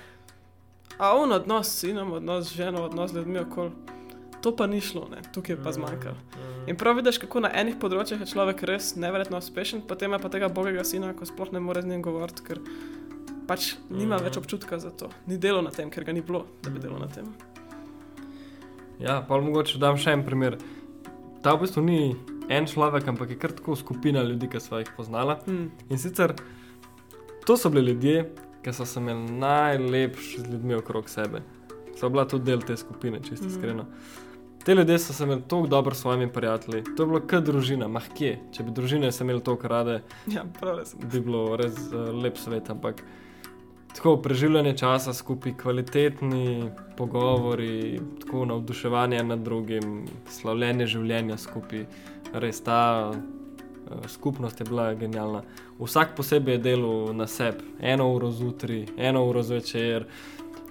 A 0.98 1.16
on 1.16 1.32
odnos 1.32 1.68
s 1.68 1.78
sinom, 1.80 2.12
odnos 2.12 2.48
z 2.48 2.56
ženo, 2.56 2.84
odnos 2.84 3.10
z 3.10 3.16
ljudmi 3.16 3.38
okoli, 3.38 3.70
to 4.42 4.56
pa 4.56 4.66
ni 4.66 4.80
šlo, 4.80 5.08
ne, 5.10 5.20
tukaj 5.34 5.56
je 5.56 5.62
pa 5.62 5.72
zmanjkalo. 5.72 6.14
Mm. 6.14 6.70
In 6.70 6.76
prav 6.76 6.96
vidiš, 6.96 7.18
kako 7.18 7.40
na 7.40 7.50
enih 7.52 7.76
področjih 7.76 8.20
je 8.20 8.26
človek 8.26 8.62
res 8.62 8.94
neverjetno 8.96 9.36
uspešen, 9.38 9.82
potem 9.88 10.10
pa 10.22 10.28
tega 10.28 10.48
bogega 10.48 10.84
sina, 10.84 11.12
ko 11.12 11.26
sploh 11.26 11.52
ne 11.52 11.60
more 11.60 11.82
z 11.82 11.86
njim 11.86 12.02
govoriti, 12.02 12.42
ker 12.42 12.60
pač 13.46 13.74
nima 13.90 14.16
Mhm. 14.16 14.24
več 14.24 14.36
občutka 14.36 14.78
za 14.78 14.90
to. 14.90 15.10
Ni 15.26 15.36
delo 15.38 15.60
na 15.62 15.70
tem, 15.70 15.90
ker 15.90 16.04
ga 16.04 16.12
ni 16.12 16.22
bilo, 16.22 16.46
da 16.62 16.70
bi 16.70 16.78
delo 16.80 16.98
na 16.98 17.08
tem. 17.08 17.24
Ja, 19.00 19.20
pa 19.28 19.40
mogoče 19.40 19.78
dam 19.78 19.98
še 20.00 20.14
en 20.16 20.24
primer. 20.24 20.56
Ta 21.42 21.54
v 21.54 21.66
bistvu 21.66 21.82
ni 21.84 22.16
en 22.48 22.66
človek, 22.66 23.08
ampak 23.08 23.30
je 23.30 23.38
kar 23.38 23.52
tako 23.52 23.76
skupina 23.76 24.22
ljudi, 24.22 24.48
ki 24.48 24.60
so 24.60 24.78
jih 24.80 24.90
poznala. 24.96 25.38
Hmm. 25.46 25.70
In 25.90 25.98
sicer 25.98 26.34
to 27.46 27.56
so 27.56 27.70
bili 27.70 27.92
ljudje, 27.92 28.30
ki 28.64 28.72
so 28.72 28.86
se 28.86 29.00
imeli 29.00 29.30
najlepši 29.38 30.40
z 30.40 30.52
ljudmi 30.52 30.74
okrog 30.74 31.08
sebe. 31.10 31.42
So 31.96 32.08
bila 32.08 32.24
tudi 32.28 32.44
del 32.44 32.60
te 32.60 32.76
skupine, 32.76 33.20
čisto 33.22 33.46
Mhm. 33.46 33.54
iskreno. 33.54 33.84
Te 34.64 34.74
ljudje 34.74 34.98
so 34.98 35.12
se 35.12 35.24
imeli 35.24 35.42
tako 35.42 35.66
dobro 35.66 35.94
s 35.94 36.00
svojimi 36.00 36.32
prijatelji, 36.32 36.82
to 36.96 37.02
je 37.02 37.06
bilo 37.06 37.20
kot 37.20 37.44
družina, 37.44 37.88
mahkje. 37.88 38.40
Če 38.52 38.62
bi 38.62 38.70
družine 38.70 39.12
se 39.12 39.24
imeli 39.24 39.40
tako 39.40 39.68
rade, 39.68 40.02
Ja, 40.26 40.42
bi 41.12 41.20
bilo 41.20 41.56
res 41.56 41.76
uh, 41.92 42.10
lep 42.22 42.36
svet, 42.36 42.70
ampak 42.70 43.02
tako 43.96 44.16
preživljanje 44.16 44.76
časa 44.76 45.14
skupaj, 45.14 45.54
kvalitetni 45.62 46.70
pogovori, 46.96 48.00
tako 48.20 48.44
navduševanje 48.44 49.22
nad 49.22 49.38
drugim, 49.38 50.04
slavljenje 50.28 50.86
življenja 50.86 51.36
skupaj, 51.40 51.86
res 52.32 52.60
ta 52.60 53.12
uh, 53.12 54.06
skupnost 54.08 54.60
je 54.60 54.66
bila 54.68 54.90
genialna. 54.94 55.42
Vsak 55.78 56.16
posebej 56.16 56.58
je 56.58 56.58
delal 56.58 57.14
na 57.16 57.26
sebi, 57.26 57.64
eno 57.80 58.10
uro 58.12 58.30
zjutraj, 58.30 58.84
eno 58.96 59.24
uro 59.28 59.42
zvečer, 59.42 60.04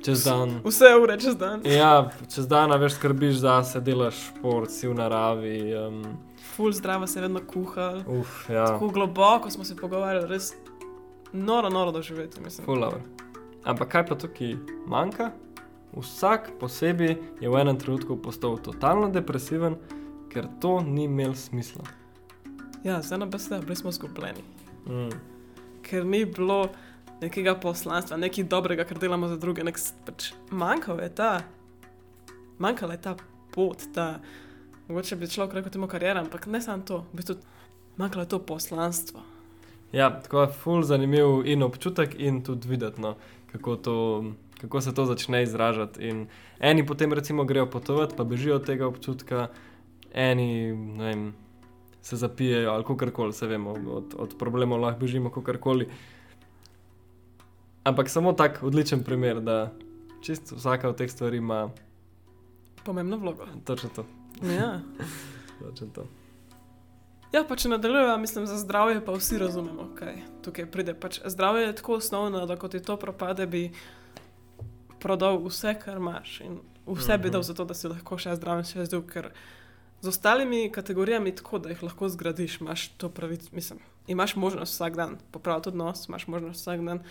čez 0.05 0.23
dan. 0.23 0.59
Vse 0.65 0.93
ure 1.01 1.17
čez 1.17 1.37
dan. 1.37 1.65
Ja, 1.65 2.11
čez 2.33 2.47
dan, 2.47 2.73
veš, 2.79 2.99
skrbiš 2.99 3.41
za 3.41 3.63
sebe, 3.63 3.89
delaš 3.89 4.21
šport, 4.27 4.69
si 4.69 4.87
v 4.87 4.93
naravi. 5.01 5.57
Um, 5.81 6.03
Ful 6.55 6.71
zdravo 6.71 7.07
se 7.07 7.21
vedno 7.21 7.41
kuhal. 7.47 8.03
uf, 8.07 8.49
ja. 8.49 8.65
Tako 8.65 8.87
globoko 8.87 9.49
smo 9.49 9.63
se 9.63 9.75
pogovarjali, 9.75 10.29
res 10.29 10.53
noro, 11.33 11.69
noro 11.69 11.91
doživeti, 11.91 12.41
mislim. 12.41 12.65
Fulover. 12.65 13.01
Ampak 13.63 13.91
kaj 13.91 14.05
pa 14.05 14.15
tukaj 14.15 14.55
manjka? 14.87 15.31
Vsak 15.95 16.51
posebej 16.59 17.17
je 17.41 17.49
v 17.49 17.55
enem 17.55 17.77
trenutku 17.79 18.17
postal 18.21 18.57
totalno 18.59 19.07
depresiven, 19.09 19.77
ker 20.29 20.47
to 20.61 20.81
ni 20.83 21.07
imel 21.07 21.35
smisla. 21.35 21.85
Ja, 22.83 23.01
zdaj 23.01 23.23
na 23.23 23.25
besede, 23.25 23.65
bili 23.65 23.75
smo 23.75 23.91
zgubljeni. 23.91 24.43
Mm. 24.85 25.09
Ker 25.81 26.05
ni 26.05 26.25
bilo 26.25 26.67
nekega 27.21 27.55
poslanstva, 27.55 28.17
nekaj 28.17 28.43
dobrega, 28.43 28.83
kar 28.83 28.99
delamo 28.99 29.27
za 29.27 29.37
druge. 29.37 29.63
Nek, 29.63 29.79
pač, 30.05 30.33
manjkal 30.51 30.99
je 30.99 31.09
ta, 31.15 31.31
manjkala 32.59 32.97
je 32.97 33.01
ta 33.01 33.15
pot, 33.55 33.87
ta, 33.95 34.19
mogoče 34.87 35.15
bi 35.15 35.31
človek 35.31 35.53
rekel 35.53 35.71
temu 35.71 35.87
karijera, 35.87 36.21
ampak 36.21 36.45
ne 36.51 36.61
samo 36.61 36.83
to, 36.83 37.05
v 37.13 37.21
bistvu 37.21 37.39
manjkalo 37.97 38.27
je 38.27 38.33
to 38.35 38.39
poslanstvo. 38.45 39.23
Ja, 39.95 40.09
tako 40.21 40.41
je 40.41 40.47
ful 40.47 40.83
zanimiv 40.83 41.45
in 41.47 41.63
občutek, 41.63 42.15
in 42.19 42.41
tudi 42.43 42.67
videti, 42.67 43.01
no, 43.01 43.15
kako, 43.51 43.75
to, 43.75 44.25
kako 44.61 44.81
se 44.81 44.93
to 44.93 45.05
začne 45.05 45.43
izražati. 45.43 46.03
In 46.07 46.27
eni 46.59 46.85
potem 46.85 47.13
recimo 47.13 47.43
grejo 47.43 47.69
potovati, 47.69 48.15
pa 48.17 48.23
bežijo 48.23 48.55
od 48.55 48.65
tega 48.65 48.87
občutka, 48.87 49.47
eni 50.13 50.71
vem, 50.99 51.33
se 52.01 52.15
zapijejo 52.15 52.71
ali 52.71 52.83
kakorkoli, 52.83 53.33
se 53.33 53.47
vemo, 53.47 53.71
od, 53.71 54.15
od 54.17 54.35
problemov 54.39 54.81
lahko 54.81 54.99
bežimo 54.99 55.31
kakorkoli. 55.31 55.87
Ampak 57.83 58.09
samo 58.09 58.33
tak 58.33 58.63
odličen 58.63 59.03
primer, 59.03 59.39
da 59.41 59.71
čisto 60.21 60.55
vsaka 60.55 60.89
od 60.89 60.97
teh 60.97 61.11
stvari 61.11 61.37
ima 61.37 61.69
Pomembno 62.83 63.17
vlogo. 63.17 63.45
točno 63.65 63.89
to. 63.95 64.05
Ja. 64.43 64.79
Točno 65.63 65.87
to. 65.87 66.24
Ja, 67.33 67.43
pa 67.43 67.55
če 67.55 67.69
nadaljujemo, 67.69 68.17
mislim, 68.17 68.45
za 68.47 68.57
zdravje 68.57 69.01
pa 69.05 69.11
vsi 69.11 69.37
razumemo, 69.37 69.89
kaj 69.95 70.15
tukaj 70.41 70.65
pride. 70.65 70.93
Pač 70.93 71.19
zdravje 71.25 71.65
je 71.65 71.75
tako 71.75 71.93
osnovno, 71.93 72.45
da 72.45 72.55
ko 72.55 72.67
ti 72.67 72.79
to 72.79 72.97
propade, 72.97 73.47
bi 73.47 73.71
prodal 74.99 75.41
vse, 75.45 75.75
kar 75.75 75.97
imaš 75.97 76.39
in 76.41 76.59
vse 76.87 77.17
bi 77.17 77.27
Mhm. 77.27 77.31
dal 77.31 77.43
za 77.43 77.53
to, 77.53 77.65
da 77.65 77.73
si 77.73 77.87
lahko 77.87 78.17
še 78.17 78.35
zdrav 78.35 78.57
in 78.57 78.63
še 78.63 78.85
zdrav, 78.85 79.03
ker 79.03 79.31
z 80.01 80.07
ostalimi 80.07 80.71
kategorijami 80.71 81.35
tako, 81.35 81.59
da 81.59 81.69
jih 81.69 81.83
lahko 81.83 82.09
zgradiš, 82.09 82.61
imaš 82.61 82.87
to 82.87 83.09
pravico, 83.09 83.49
mislim, 83.51 83.79
imaš 84.07 84.35
možnost 84.35 84.73
vsak 84.73 84.95
dan 84.95 85.17
popraviti 85.31 85.69
odnos, 85.69 86.07
imaš 86.07 86.27
možnost 86.27 86.61
vsak 86.61 86.85
dan 86.85 87.03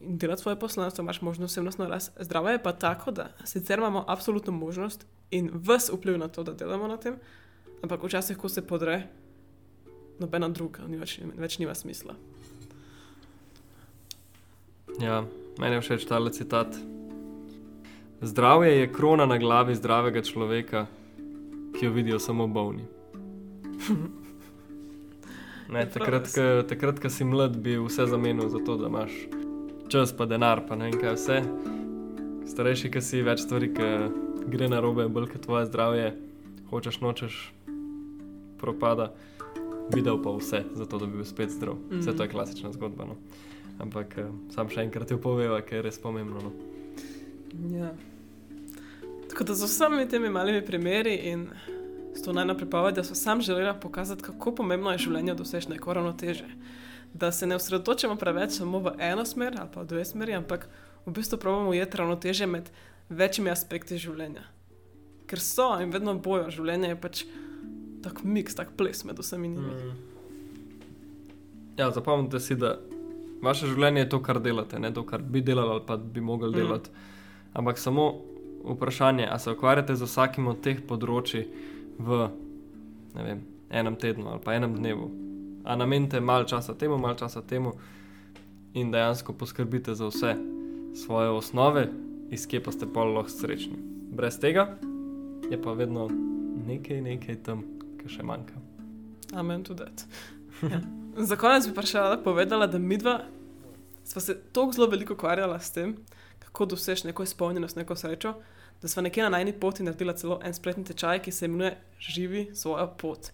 delati 0.00 0.42
svoje 0.42 0.56
poslanstvo, 0.58 1.02
imaš 1.02 1.20
možnost 1.20 1.52
osebnostno 1.52 1.86
rast. 1.86 2.12
Zdravje 2.20 2.52
je 2.52 2.62
pa 2.62 2.72
tako, 2.72 3.10
da 3.10 3.28
sicer 3.44 3.78
imamo 3.78 4.04
absolutno 4.08 4.52
možnost 4.52 5.06
in 5.30 5.50
ves 5.52 5.90
vpliv 5.90 6.18
na 6.18 6.28
to, 6.28 6.42
da 6.42 6.52
delamo 6.52 6.88
na 6.88 6.96
tem, 6.96 7.16
ampak 7.82 8.02
včasih, 8.02 8.36
ko 8.36 8.48
se 8.48 8.66
podre, 8.66 9.06
nobena 10.20 10.48
druga, 10.48 10.86
ni 10.88 10.98
več, 11.00 11.18
več 11.36 11.58
nima 11.58 11.74
smisla. 11.74 12.16
Ja, 15.02 15.24
meni 15.58 15.78
je 15.78 15.84
všeč 15.84 16.06
ta 16.06 16.20
citat. 16.30 16.76
Zdravje 18.24 18.78
je 18.78 18.92
krona 18.92 19.26
na 19.26 19.38
glavi 19.38 19.74
zdravega 19.74 20.22
človeka, 20.22 20.86
ki 21.74 21.86
jo 21.86 21.90
vidijo 21.92 22.18
samo 22.18 22.46
bolni. 22.46 22.86
Ne, 25.64 25.80
prav 25.88 25.92
takrat, 25.92 26.28
ko, 26.28 26.42
takrat, 26.68 26.98
ko 27.00 27.08
si 27.10 27.24
mlad, 27.24 27.56
bi 27.56 27.78
vse 27.80 28.04
zamenil 28.06 28.50
za 28.52 28.60
to, 28.66 28.76
da 28.76 28.86
imaš 28.86 29.14
čas, 29.88 30.12
pa 30.12 30.26
denar, 30.28 30.60
pa 30.68 30.76
ne 30.76 30.90
vem 30.90 30.98
kaj 31.00 31.16
vse. 31.16 31.38
Starejši, 32.52 32.90
ki 32.92 33.00
si 33.02 33.22
več 33.24 33.42
stvari, 33.46 33.70
ki 33.74 33.88
gre 34.52 34.68
na 34.68 34.82
robe, 34.84 35.08
bolj 35.08 35.30
kot 35.32 35.46
tvoje 35.48 35.64
zdravje, 35.70 36.12
hočeš, 36.70 37.00
nočeš, 37.00 37.38
propada, 38.60 39.08
videl 39.92 40.22
pa 40.22 40.30
vse, 40.30 40.64
zato 40.74 40.98
da 40.98 41.06
bi 41.06 41.12
bil 41.12 41.24
spet 41.24 41.50
zdrav. 41.50 41.74
Mm. 41.74 41.98
Vse 42.00 42.10
Mhm. 42.10 42.16
to 42.16 42.22
je 42.22 42.28
klasična 42.28 42.72
zgodba. 42.72 43.04
No. 43.04 43.16
Ampak 43.78 44.18
eh, 44.18 44.26
sam 44.54 44.68
še 44.68 44.80
enkrat 44.80 45.10
jo 45.10 45.18
poveva, 45.18 45.60
ker 45.62 45.76
je 45.78 45.82
res 45.82 45.98
pomembno. 45.98 46.40
No. 46.42 46.52
Ja. 47.78 47.94
Tako 49.30 49.44
da 49.44 49.54
z 49.54 49.64
vsemi 49.64 50.08
temi 50.08 50.28
malimi 50.30 50.64
primeri 50.66 51.14
in 51.14 51.48
s 52.14 52.22
to 52.22 52.32
najna 52.32 52.54
pripoved, 52.54 52.94
da 52.94 53.04
so 53.04 53.14
sam 53.14 53.40
želela 53.40 53.74
pokazati, 53.74 54.22
kako 54.22 54.54
pomembno 54.54 54.92
je 54.92 54.98
življenje 54.98 55.34
doseči 55.34 55.70
neko 55.70 55.92
ravnoteže. 55.92 56.46
Da 57.14 57.32
se 57.32 57.46
ne 57.46 57.56
osredotočamo 57.56 58.16
preveč 58.16 58.50
samo 58.50 58.78
v 58.78 58.92
eno 58.98 59.24
smer 59.24 59.54
ali 59.58 59.68
pa 59.74 59.82
v 59.82 59.86
dve 59.86 60.04
smeri, 60.04 60.32
ampak 60.34 60.68
v 61.06 61.12
bistvu 61.12 61.38
pravimo 61.38 61.70
ujeti 61.70 61.96
ravnoteže 61.96 62.46
med 62.46 62.70
večjimi 63.08 63.50
aspekti 63.50 63.98
življenja. 63.98 64.44
Ker 65.26 65.40
so 65.40 65.72
in 65.82 65.90
vedno 65.90 66.14
bojo, 66.14 66.50
življenje 66.50 66.88
je 66.88 67.00
pač 67.00 67.24
tak 68.04 68.20
miks, 68.24 68.54
tak 68.54 68.74
ples 68.76 69.04
med 69.04 69.18
vsemi 69.18 69.48
njimi. 69.48 69.74
Mm. 69.74 69.96
Ja, 71.76 71.90
zapomnite 71.90 72.40
si, 72.40 72.54
da 72.56 72.76
vaše 73.42 73.66
življenje 73.66 74.04
je 74.04 74.08
to, 74.08 74.20
kar 74.22 74.38
delate, 74.40 74.78
ne 74.78 74.92
to, 74.94 75.02
kar 75.08 75.22
bi 75.22 75.42
delali 75.42 75.70
ali 75.78 75.82
pa 75.86 75.96
bi 75.96 76.20
mogli 76.20 76.50
Mm. 76.50 76.54
delati. 76.54 76.90
Ampak 77.54 77.78
samo 77.78 78.12
vprašanje, 78.64 79.26
ali 79.30 79.40
se 79.40 79.50
ukvarjate 79.52 79.96
z 79.96 80.02
vsakim 80.02 80.46
od 80.46 80.60
teh 80.60 80.80
področji 80.88 81.44
v 81.98 82.28
vem, 83.14 83.42
enem 83.70 83.96
tednu 83.96 84.28
ali 84.30 84.40
pa 84.44 84.54
enem 84.54 84.74
dnevu. 84.74 85.10
A 85.64 85.76
namenite 85.76 86.20
malo 86.20 86.44
časa 86.44 86.74
temu, 86.74 86.98
malo 86.98 87.14
časa 87.14 87.42
temu 87.42 87.72
in 88.74 88.90
dejansko 88.90 89.32
poskrbite 89.32 89.94
za 89.94 90.08
vse 90.08 90.34
svoje 90.94 91.28
osnove, 91.28 91.88
iz 92.30 92.46
kje 92.46 92.60
pa 92.60 92.72
ste 92.72 92.86
pa 92.86 93.04
lahko 93.04 93.30
srečni. 93.30 93.76
Brez 94.12 94.38
tega 94.40 94.76
je 95.50 95.62
pa 95.62 95.72
vedno 95.72 96.08
nekaj, 96.66 97.00
nekaj 97.00 97.36
tam, 97.42 97.62
kar 98.04 98.12
še 98.12 98.26
manjka. 98.26 98.60
Amen 99.34 99.64
that. 99.64 100.04
Ja. 100.62 100.78
Za 101.18 101.36
konec 101.40 101.66
bi 101.66 101.74
pa 101.74 101.82
še 101.82 101.98
rada 101.98 102.20
povedala, 102.22 102.68
da 102.70 102.78
midva 102.78 103.24
Sva 104.04 104.20
se 104.20 104.34
tako 104.52 104.72
zelo 104.72 104.86
veliko 104.92 105.14
ukvarjala 105.14 105.60
s 105.60 105.72
tem, 105.72 105.96
kako 106.38 106.66
doseči 106.66 107.06
neko 107.06 107.22
izpolnjenost, 107.24 107.76
neko 107.76 107.96
srečo, 107.96 108.34
da 108.82 108.88
sva 108.88 109.02
nekje 109.02 109.22
na 109.24 109.30
najni 109.32 109.54
poti 109.60 109.82
naredila 109.82 110.12
celo 110.12 110.36
en 110.44 110.54
spletni 110.54 110.84
tečaj, 110.84 111.22
ki 111.24 111.32
se 111.32 111.48
imenuje 111.48 111.76
Živi 111.98 112.50
svojo 112.54 112.86
pot. 113.00 113.30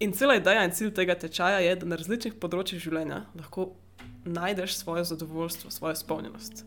In 0.00 0.12
cela 0.16 0.38
ideja 0.40 0.64
in 0.64 0.72
cilj 0.72 0.94
tega 0.96 1.14
tečaja 1.14 1.58
je, 1.60 1.74
da 1.76 1.86
na 1.86 1.98
različnih 2.00 2.38
področjih 2.40 2.80
življenja 2.80 3.26
lahko 3.36 3.74
najdeš 4.24 4.78
svoje 4.78 5.04
zadovoljstvo, 5.04 5.70
svojo 5.70 5.98
izpolnjenost. 5.98 6.64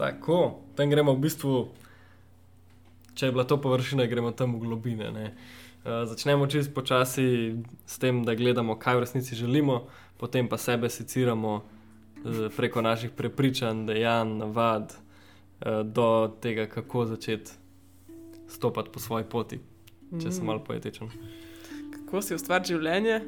Tako, 0.00 0.38
tam 0.76 0.90
gremo 0.90 1.12
v 1.16 1.24
bistvu, 1.26 1.52
če 3.12 3.28
je 3.28 3.36
bila 3.36 3.44
to 3.44 3.60
površina, 3.60 4.08
gremo 4.08 4.32
tam 4.32 4.56
v 4.56 4.64
globine. 4.64 5.12
Ne? 5.12 5.26
Uh, 5.86 6.02
začnemo 6.08 6.46
čist 6.50 6.74
počasi 6.74 7.54
s 7.86 7.98
tem, 8.02 8.24
da 8.26 8.34
gledamo, 8.34 8.74
kaj 8.74 8.96
v 8.96 9.00
resnici 9.06 9.36
želimo, 9.38 9.86
potem 10.18 10.48
pa 10.50 10.58
sebe 10.58 10.90
seciramo 10.90 11.52
uh, 11.54 12.50
preko 12.56 12.82
naših 12.82 13.10
prepričanj, 13.14 13.86
dejanj, 13.86 14.32
navad, 14.40 14.96
uh, 14.96 15.86
do 15.86 16.34
tega, 16.42 16.66
kako 16.66 17.06
začeti 17.06 17.52
stopati 18.48 18.90
po 18.90 18.98
svoji 18.98 19.24
poti, 19.30 19.60
če 20.22 20.30
sem 20.32 20.42
Mm. 20.42 20.46
malo 20.46 20.64
poetičen. 20.64 21.08
Kako 21.94 22.22
si 22.22 22.34
ustvariti 22.34 22.74
življenje, 22.74 23.20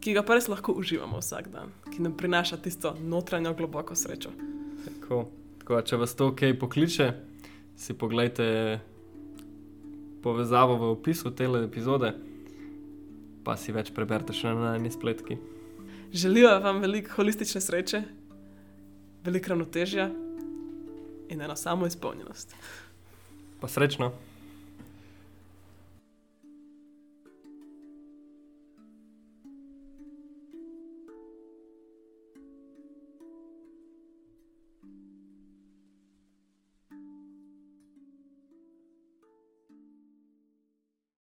ki 0.00 0.14
ga 0.14 0.22
pa 0.22 0.34
res 0.38 0.46
lahko 0.48 0.70
uživamo 0.72 1.18
vsak 1.18 1.48
dan, 1.50 1.74
ki 1.90 2.02
nam 2.02 2.14
prinaša 2.16 2.56
tisto 2.62 2.94
notranjo 3.00 3.54
globoko 3.54 3.94
srečo. 3.94 4.30
Tako, 4.84 5.28
tako, 5.58 5.82
če 5.82 5.96
vas 5.96 6.14
to 6.14 6.30
kaj 6.30 6.58
pokliče, 6.58 7.14
si 7.76 7.94
pogledajte 7.94 8.78
povezavo 10.26 10.74
v 10.76 10.90
opisu 10.90 11.30
te 11.30 11.46
epizode, 11.62 12.10
pa 13.46 13.54
si 13.54 13.70
več 13.70 13.92
preberite 13.94 14.34
še 14.34 14.50
na 14.58 14.74
eni 14.74 14.90
spletki. 14.90 15.38
Želijo 16.10 16.50
vam 16.64 16.80
veliko 16.82 17.14
holistične 17.20 17.62
sreče, 17.62 18.02
veliko 19.22 19.54
ravnotežja 19.54 20.08
in 21.30 21.42
eno 21.42 21.54
samo 21.56 21.86
izpolnjenost. 21.86 22.56
Pa 23.60 23.70
srečno! 23.70 24.10